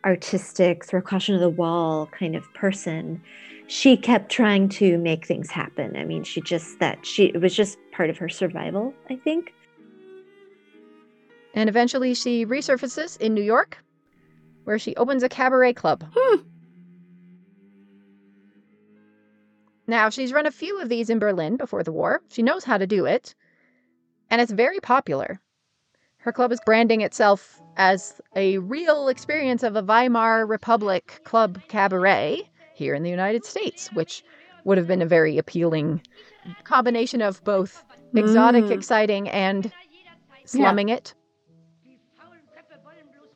[0.04, 3.20] artistic, throw caution to the wall kind of person,
[3.66, 5.96] she kept trying to make things happen.
[5.96, 9.52] I mean, she just that she it was just part of her survival, I think.
[11.54, 13.78] And eventually she resurfaces in New York,
[14.64, 16.04] where she opens a cabaret club.
[16.14, 16.36] Hmm.
[19.86, 22.20] Now, she's run a few of these in Berlin before the war.
[22.30, 23.34] She knows how to do it,
[24.30, 25.40] and it's very popular.
[26.18, 32.48] Her club is branding itself as a real experience of a Weimar Republic club cabaret
[32.74, 34.22] here in the United States, which
[34.64, 36.02] would have been a very appealing
[36.64, 37.84] combination of both
[38.14, 38.70] exotic, Mm.
[38.70, 39.72] exciting, and
[40.44, 41.14] slumming it.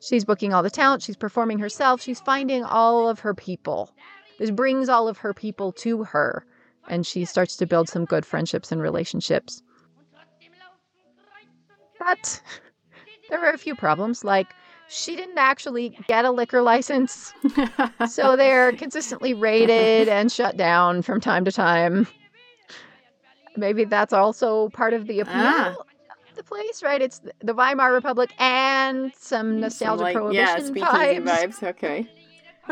[0.05, 3.89] She's booking all the talent, she's performing herself, she's finding all of her people.
[4.37, 6.45] This brings all of her people to her,
[6.87, 9.63] and she starts to build some good friendships and relationships.
[11.97, 12.39] But
[13.29, 14.53] there were a few problems, like
[14.87, 17.33] she didn't actually get a liquor license,
[18.07, 22.05] so they're consistently raided and shut down from time to time.
[23.57, 25.75] Maybe that's also part of the appeal Ah.
[26.37, 27.01] Of the place, right?
[27.01, 30.85] It's the Weimar Republic and some Some, nostalgia like, prohibition yeah, speakeasy
[31.21, 31.25] vibes.
[31.25, 31.63] vibes.
[31.63, 32.09] Okay.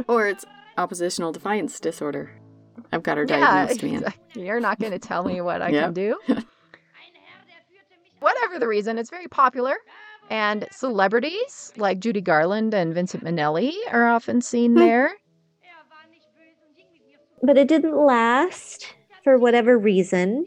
[0.08, 0.46] or it's
[0.78, 2.32] oppositional defiance disorder.
[2.92, 3.94] I've got her Yeah, diagnosed, man.
[3.96, 4.46] exactly.
[4.46, 6.18] you're not going to tell me what I can do.
[8.20, 9.76] Whatever the reason, it's very popular.
[10.30, 14.80] And celebrities like Judy Garland and Vincent Minnelli are often seen Hmm.
[14.80, 15.12] there.
[17.46, 20.46] But it didn't last for whatever reason.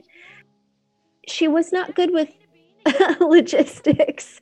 [1.28, 2.30] She was not good with
[3.20, 4.40] logistics.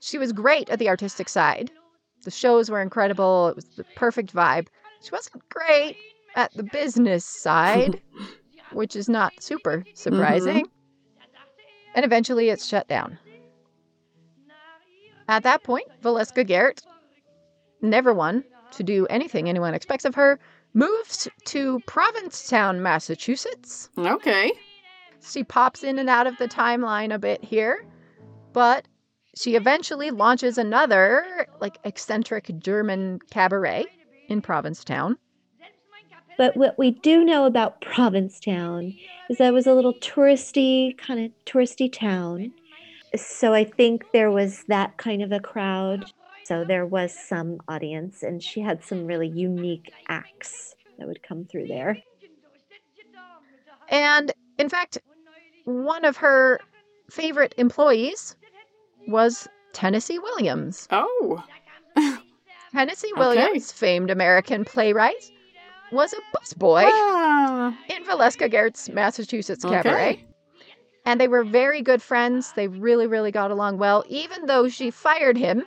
[0.00, 1.70] She was great at the artistic side.
[2.24, 3.48] The shows were incredible.
[3.48, 4.66] It was the perfect vibe.
[5.00, 5.96] She wasn't great
[6.36, 8.00] at the business side,
[8.72, 10.66] which is not super surprising.
[10.66, 10.72] Mm-hmm.
[11.94, 13.18] And eventually it's shut down.
[15.28, 16.82] At that point, Valeska Gert,
[17.80, 20.38] never one to do anything anyone expects of her,
[20.74, 23.90] moved to Provincetown, Massachusetts.
[23.98, 24.52] Okay.
[25.24, 27.84] She pops in and out of the timeline a bit here,
[28.52, 28.86] but
[29.34, 33.86] she eventually launches another, like, eccentric German cabaret
[34.28, 35.16] in Provincetown.
[36.36, 38.94] But what we do know about Provincetown
[39.30, 42.52] is that it was a little touristy, kind of touristy town.
[43.14, 46.10] So I think there was that kind of a crowd.
[46.44, 51.44] So there was some audience, and she had some really unique acts that would come
[51.44, 51.98] through there.
[53.88, 54.98] And in fact,
[55.64, 56.60] one of her
[57.10, 58.36] favorite employees
[59.06, 60.86] was Tennessee Williams.
[60.90, 61.42] Oh.
[62.72, 63.20] Tennessee Okay.
[63.20, 65.30] Williams, famed American playwright,
[65.90, 69.82] was a busboy Ah, in Valeska Gert's Massachusetts Okay.
[69.82, 70.24] cabaret.
[71.04, 72.52] And they were very good friends.
[72.54, 75.64] They really, really got along well, even though she fired him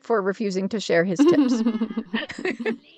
[0.00, 1.62] for refusing to share his tips.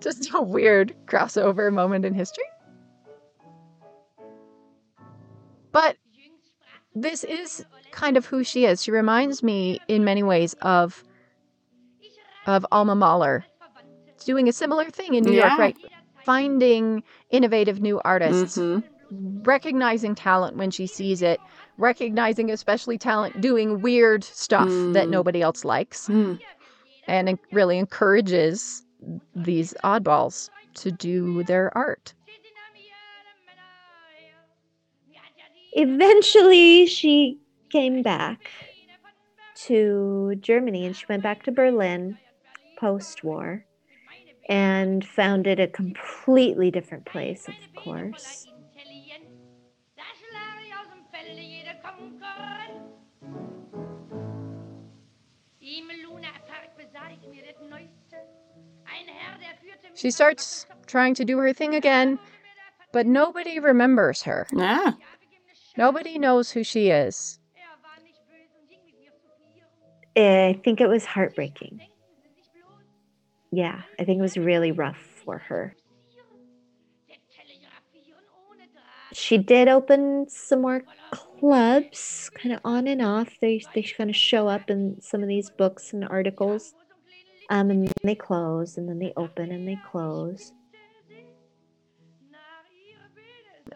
[0.00, 2.44] Just a weird crossover moment in history.
[5.72, 5.96] But
[6.94, 8.82] this is kind of who she is.
[8.82, 11.04] She reminds me in many ways of
[12.46, 13.44] of Alma Mahler.
[14.24, 15.48] Doing a similar thing in New Yeah.
[15.48, 15.76] York, right?
[16.24, 18.82] Finding innovative new artists, mhm.
[19.46, 21.40] recognizing talent when she sees it,
[21.76, 25.10] recognizing especially talent doing weird stuff that Mm.
[25.10, 26.40] nobody else likes, Mm.
[27.06, 28.84] and really encourages
[29.34, 32.14] these oddballs to do their art.
[35.72, 37.38] Eventually, she
[37.70, 38.50] came back
[39.54, 42.18] to Germany and she went back to Berlin
[42.78, 43.66] post war
[44.48, 48.48] and founded a completely different place, of course.
[59.98, 62.20] She starts trying to do her thing again,
[62.92, 64.46] but nobody remembers her.
[64.54, 64.92] Yeah.
[65.76, 67.40] Nobody knows who she is.
[70.16, 71.80] I think it was heartbreaking.
[73.50, 75.74] Yeah, I think it was really rough for her.
[79.12, 83.30] She did open some more clubs, kind of on and off.
[83.40, 86.74] They they kind of show up in some of these books and articles,
[87.50, 90.52] um, and then they close, and then they open and they close.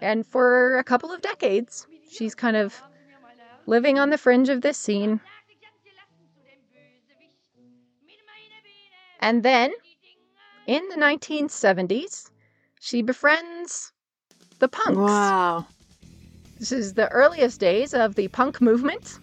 [0.00, 2.82] And for a couple of decades, she's kind of
[3.66, 5.20] living on the fringe of this scene.
[9.20, 9.72] And then
[10.66, 12.30] in the 1970s,
[12.80, 13.92] she befriends
[14.58, 14.98] the punks.
[14.98, 15.66] Wow.
[16.58, 19.18] This is the earliest days of the punk movement.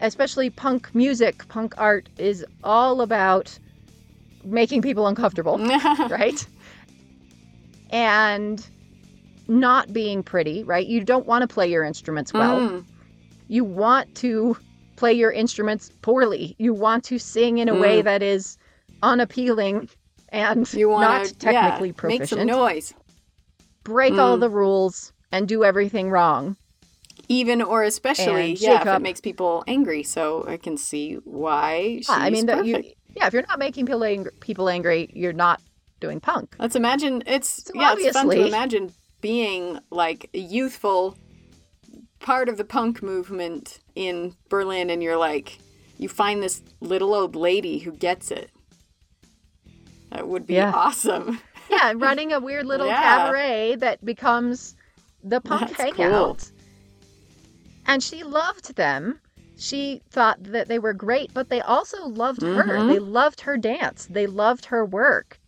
[0.00, 3.58] Especially punk music, punk art is all about
[4.44, 5.58] making people uncomfortable,
[6.08, 6.46] right?
[7.90, 8.66] And
[9.48, 10.86] not being pretty, right?
[10.86, 12.60] You don't want to play your instruments well.
[12.60, 12.84] Mm.
[13.48, 14.56] You want to
[14.96, 16.54] play your instruments poorly.
[16.58, 18.04] You want to sing in a way Mm.
[18.04, 18.58] that is
[19.02, 19.88] unappealing
[20.30, 22.20] and You want not technically yeah, proficient.
[22.20, 22.94] Make some noise.
[23.84, 24.40] Break all Mm.
[24.40, 26.56] the rules and do everything wrong.
[27.28, 30.02] Even or especially, And yeah, if it makes people angry.
[30.02, 32.82] So I can see why she's Yeah, I mean, that you,
[33.14, 35.60] yeah, if you're not making people angry, people angry, you're not
[36.00, 36.56] doing punk.
[36.58, 41.16] Let's imagine it's So yeah, it's fun to imagine being like a youthful
[42.20, 45.58] part of the punk movement in Berlin and you're like
[45.98, 48.50] you find this little old lady who gets it.
[50.10, 50.72] That would be Yeah.
[50.74, 51.40] awesome.
[51.68, 53.00] Yeah, running a weird little Yeah.
[53.00, 54.76] cabaret that becomes
[55.22, 56.50] the punk That's hangout.
[57.88, 59.18] And she loved them.
[59.56, 62.62] She thought that they were great, but they also loved her.
[62.62, 62.86] Mhm.
[62.88, 64.06] They loved her dance.
[64.08, 65.40] They loved her work.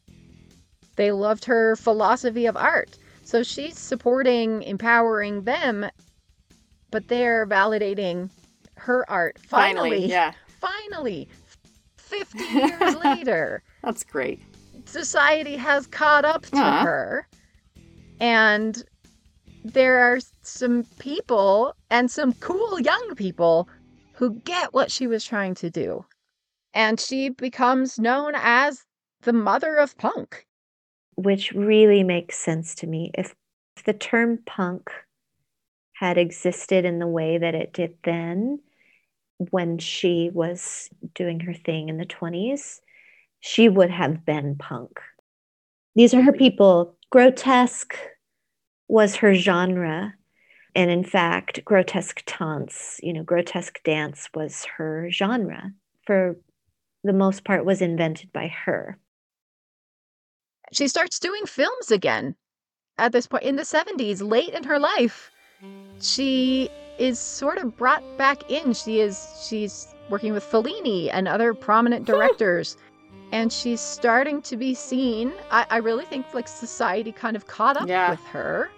[0.97, 2.97] They loved her philosophy of art.
[3.25, 5.87] So she's supporting, empowering them,
[6.91, 8.31] but they're validating
[8.77, 9.39] her art.
[9.39, 10.33] Finally, Finally, yeah.
[10.61, 11.29] finally,
[11.99, 14.41] 50 years later That's great.
[14.87, 16.83] society has caught up to Aw.
[16.83, 17.29] her
[18.21, 18.83] and
[19.65, 23.69] there are some people and some cool young people
[24.15, 26.05] who get what she was trying to do
[26.75, 28.85] and she becomes known as
[29.23, 30.47] the mother of punk
[31.23, 33.11] which really makes sense to me.
[33.15, 33.35] If,
[33.77, 34.91] if the term punk
[35.93, 38.61] had existed in the way that it did then,
[39.51, 42.81] when she was doing her thing in the 20s,
[43.41, 44.99] she would have been punk.
[45.95, 46.97] These are her people.
[47.11, 47.97] Grotesque
[48.89, 50.15] was her genre.
[50.75, 55.73] And in fact, grotesque dance, you know, grotesque dance was her genre
[56.07, 56.37] for
[57.05, 58.99] the most part was invented by her.
[60.73, 62.37] She starts doing films again
[62.99, 65.31] at this point in the 70s, late in her life.
[66.01, 66.69] She
[66.99, 68.73] is sort of brought back in.
[68.75, 72.77] She is she's working with Fellini and other prominent directors.
[73.33, 75.33] and she's starting to be seen.
[75.53, 78.11] I, I really think like society kind of caught up Yeah.
[78.11, 78.71] with her.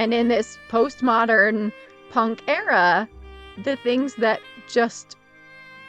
[0.00, 1.72] And in this postmodern
[2.10, 3.06] punk era,
[3.64, 5.14] the things that just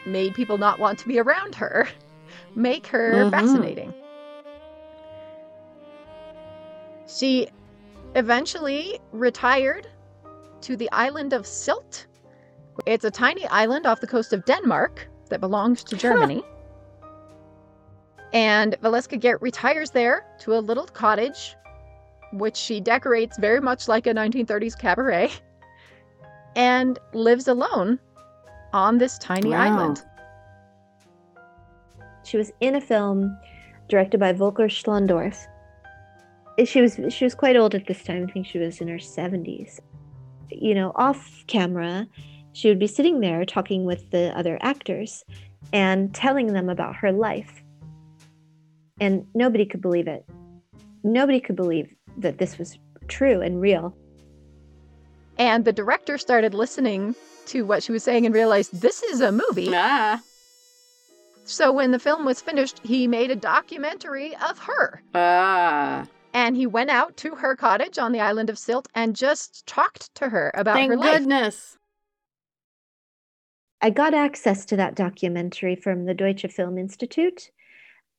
[0.05, 1.87] made people not want to be around her
[2.55, 3.31] make her Mhm.
[3.31, 3.93] fascinating.
[7.07, 7.47] She
[8.15, 9.87] eventually retired
[10.61, 12.05] to the island of Sylt.
[12.85, 16.43] It's a tiny island off the coast of Denmark that belongs to Germany.
[18.33, 21.55] and Valeska Gert retires there to a little cottage,
[22.33, 25.31] which she decorates very much like a 1930s cabaret,
[26.55, 27.99] and lives alone
[28.73, 29.61] on this tiny Wow.
[29.61, 30.03] island.
[32.23, 33.37] She was in a film
[33.89, 35.37] directed by Volker Schlöndorff.
[36.65, 38.27] She was she was quite old at this time.
[38.27, 39.79] I think she was in her 70s.
[40.49, 42.07] You know, off camera,
[42.53, 45.23] she would be sitting there talking with the other actors
[45.73, 47.63] and telling them about her life.
[48.99, 50.25] And nobody could believe it.
[51.03, 53.95] Nobody could believe that this was true and real.
[55.37, 57.15] And the director started listening
[57.47, 59.69] to what she was saying and realized this is a movie.
[59.73, 60.21] Ah.
[61.45, 65.01] So when the film was finished, he made a documentary of her.
[65.15, 66.05] Ah.
[66.33, 70.13] And he went out to her cottage on the island of Sylt and just talked
[70.15, 71.19] to her about Thank her life.
[71.19, 71.77] goodness.
[73.81, 77.49] I got access to that documentary from the Deutsche Film Institute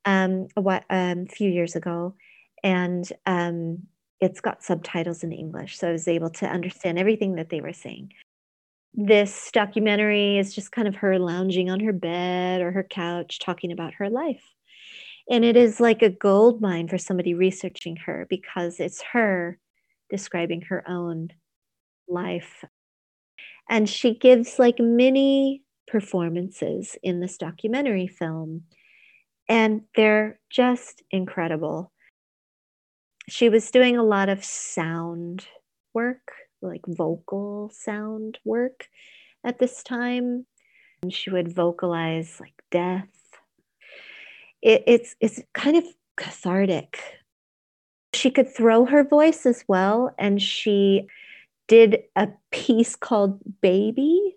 [0.05, 2.13] um, a whi- um, few years ago,
[2.63, 3.83] and um,
[4.19, 7.73] it's got subtitles in English, so I was able to understand everything that they were
[7.73, 8.13] saying.
[8.93, 13.71] This documentary is just kind of her lounging on her bed or her couch talking
[13.71, 14.43] about her life.
[15.29, 19.57] And it is like a gold mine for somebody researching her because it's her
[20.09, 21.29] describing her own
[22.07, 22.63] life
[23.69, 28.63] and she gives like mini performances in this documentary film
[29.49, 31.91] and they're just incredible
[33.29, 35.45] she was doing a lot of sound
[35.93, 38.87] work like vocal sound work
[39.43, 40.45] at this time
[41.01, 43.07] and she would vocalize like death
[44.61, 45.83] it, it's it's kind of
[46.15, 46.99] cathartic
[48.13, 51.07] she could throw her voice as well and she
[51.67, 54.35] did a piece called Baby,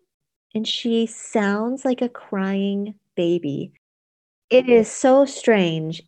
[0.54, 3.72] and she sounds like a crying baby.
[4.48, 6.02] It is so strange.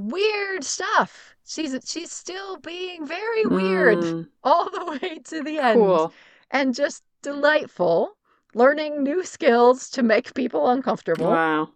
[0.00, 1.34] Weird stuff.
[1.44, 5.78] She's she's still being very weird Mm, all the way to the end.
[5.80, 6.12] Cool.
[6.50, 8.16] And just delightful,
[8.54, 11.26] learning new skills to make people uncomfortable.
[11.30, 11.68] Wow.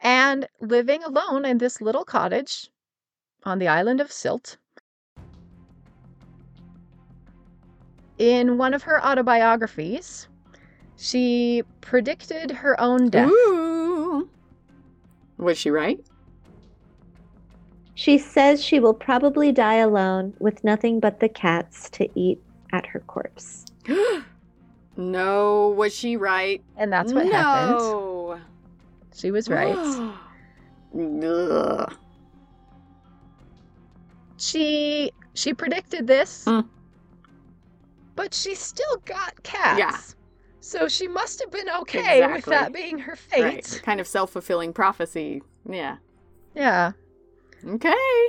[0.00, 2.70] and living alone in this little cottage
[3.44, 4.56] on the island of Sylt.
[8.18, 10.28] In one of her autobiographies,
[10.96, 13.30] she predicted her own death.
[13.30, 14.28] Ooh.
[15.38, 16.00] Was she right?
[17.96, 22.38] She says she will probably die alone with nothing but the cats to eat
[22.70, 23.64] at her corpse.
[24.98, 25.68] no.
[25.76, 26.62] Was she right?
[26.76, 27.78] And that's what happened.
[27.78, 28.38] no.
[29.14, 29.74] She was right.
[30.94, 31.94] Ugh.
[34.36, 36.68] she she predicted this, Mm.
[38.14, 39.78] but she still got cats.
[39.78, 39.96] Yeah.
[40.60, 43.42] So she must have been okay with that being her fate.
[43.42, 43.80] Right.
[43.82, 45.42] Kind of self fulfilling prophecy.
[45.68, 45.96] Yeah.
[46.54, 46.92] Yeah.
[47.64, 48.28] Okay.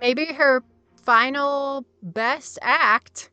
[0.00, 0.62] Maybe her
[0.96, 3.30] final best act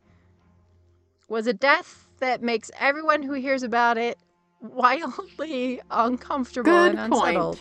[1.28, 4.18] was a death that makes everyone who hears about it
[4.62, 7.36] wildly uncomfortable Good and point.
[7.36, 7.60] unsettled.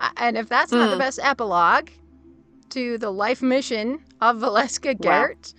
[0.00, 0.98] A- And if that's not the Hmm.
[0.98, 1.88] best epilogue
[2.70, 5.28] to the life mission of Valeska Wow.
[5.28, 5.54] Gert,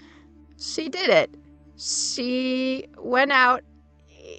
[0.60, 1.38] she did it.
[1.78, 3.62] She went out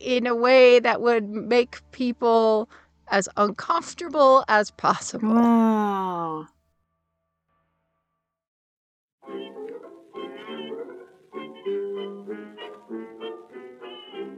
[0.03, 2.69] in a way that would make people
[3.09, 5.35] as uncomfortable as possible.
[5.35, 6.49] Wow.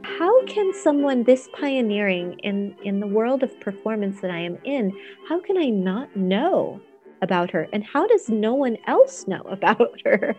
[0.03, 4.91] How can someone this pioneering in, in the world of performance that I am in,
[5.29, 6.81] how can I not know
[7.21, 7.67] about her?
[7.71, 10.35] And how does no one else know about her?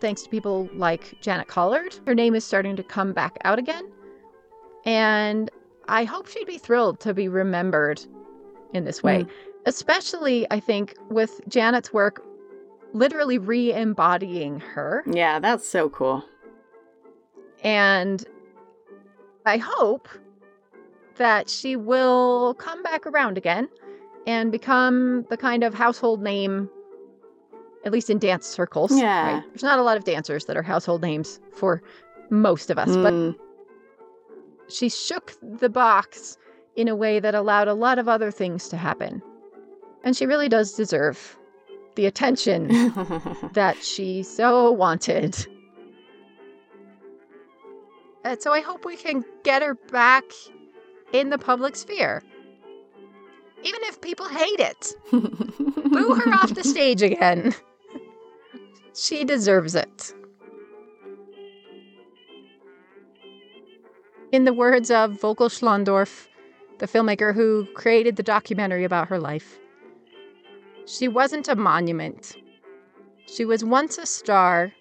[0.00, 1.98] Thanks to people like Janet Collard.
[2.06, 3.90] Her name is starting to come back out again.
[4.84, 5.50] And
[5.88, 8.04] I hope she'd be thrilled to be remembered
[8.72, 9.24] in this way.
[9.24, 9.30] Mm.
[9.66, 12.24] Especially, I think, with Janet's work
[12.92, 15.04] literally re embodying her.
[15.06, 16.24] Yeah, that's so cool.
[17.62, 18.24] And
[19.44, 20.08] I hope
[21.16, 23.68] that she will come back around again
[24.26, 26.70] and become the kind of household name,
[27.84, 28.90] at least in dance circles.
[28.98, 29.34] Yeah.
[29.34, 29.42] right?
[29.48, 31.82] There's not a lot of dancers that are household names for
[32.30, 33.34] most of us, but Mm.
[34.68, 36.36] she shook the box
[36.76, 39.22] in a way that allowed a lot of other things to happen.
[40.04, 41.36] And she really does deserve
[41.96, 42.68] the attention
[43.54, 45.36] that she so wanted.
[48.24, 50.24] And so I hope we can get her back
[51.12, 52.22] in the public sphere.
[53.62, 57.54] Even if people hate it, boo her off the stage again.
[58.98, 60.12] She deserves it.
[64.32, 66.26] In the words of Volker Schlöndorff,
[66.78, 69.60] the filmmaker who created the documentary about her life,
[70.84, 72.34] she wasn't a monument.
[73.26, 74.72] She was once a star,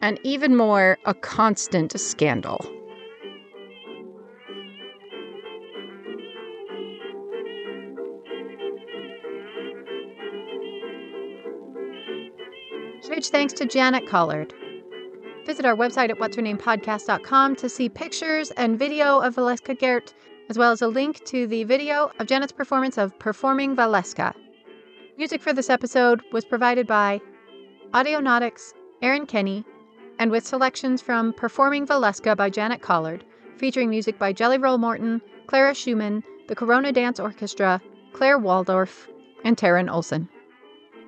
[0.00, 2.58] and even more, a constant scandal.
[13.32, 14.52] Thanks to Janet Collard.
[15.46, 20.12] Visit our website at what'shernamepodcast.com to see pictures and video of Valeska Gert,
[20.50, 24.34] as well as a link to the video of Janet's performance of Performing Valeska.
[25.16, 27.22] Music for this episode was provided by
[27.92, 29.64] Audionautix, Aaron Kenny,
[30.18, 33.24] and with selections from Performing Valeska by Janet Collard,
[33.56, 37.80] featuring music by Jelly Roll Morton, Clara Schumann, the Corona Dance Orchestra,
[38.12, 39.08] Claire Waldoff,
[39.42, 40.28] and Taryn Olson.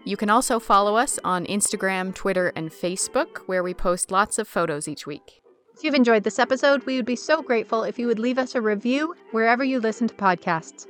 [0.07, 4.47] You can also follow us on Instagram, Twitter, and Facebook, where we post lots of
[4.47, 5.41] photos each week.
[5.75, 8.55] If you've enjoyed this episode, we would be so grateful if you would leave us
[8.55, 10.87] a review wherever you listen to podcasts.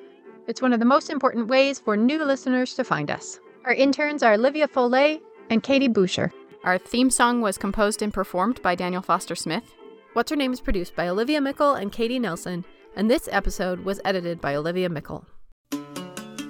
[0.48, 3.38] It's one of the most important ways for new listeners to find us.
[3.64, 6.32] Our interns are Olivia Follet and Katie Boucher.
[6.64, 9.74] Our theme song was composed and performed by Daniel Foster Smith.
[10.14, 12.64] What's Her Name is produced by Olivia Meikle and Katie Nelson,
[12.96, 15.24] and this episode was edited by Olivia Meikle.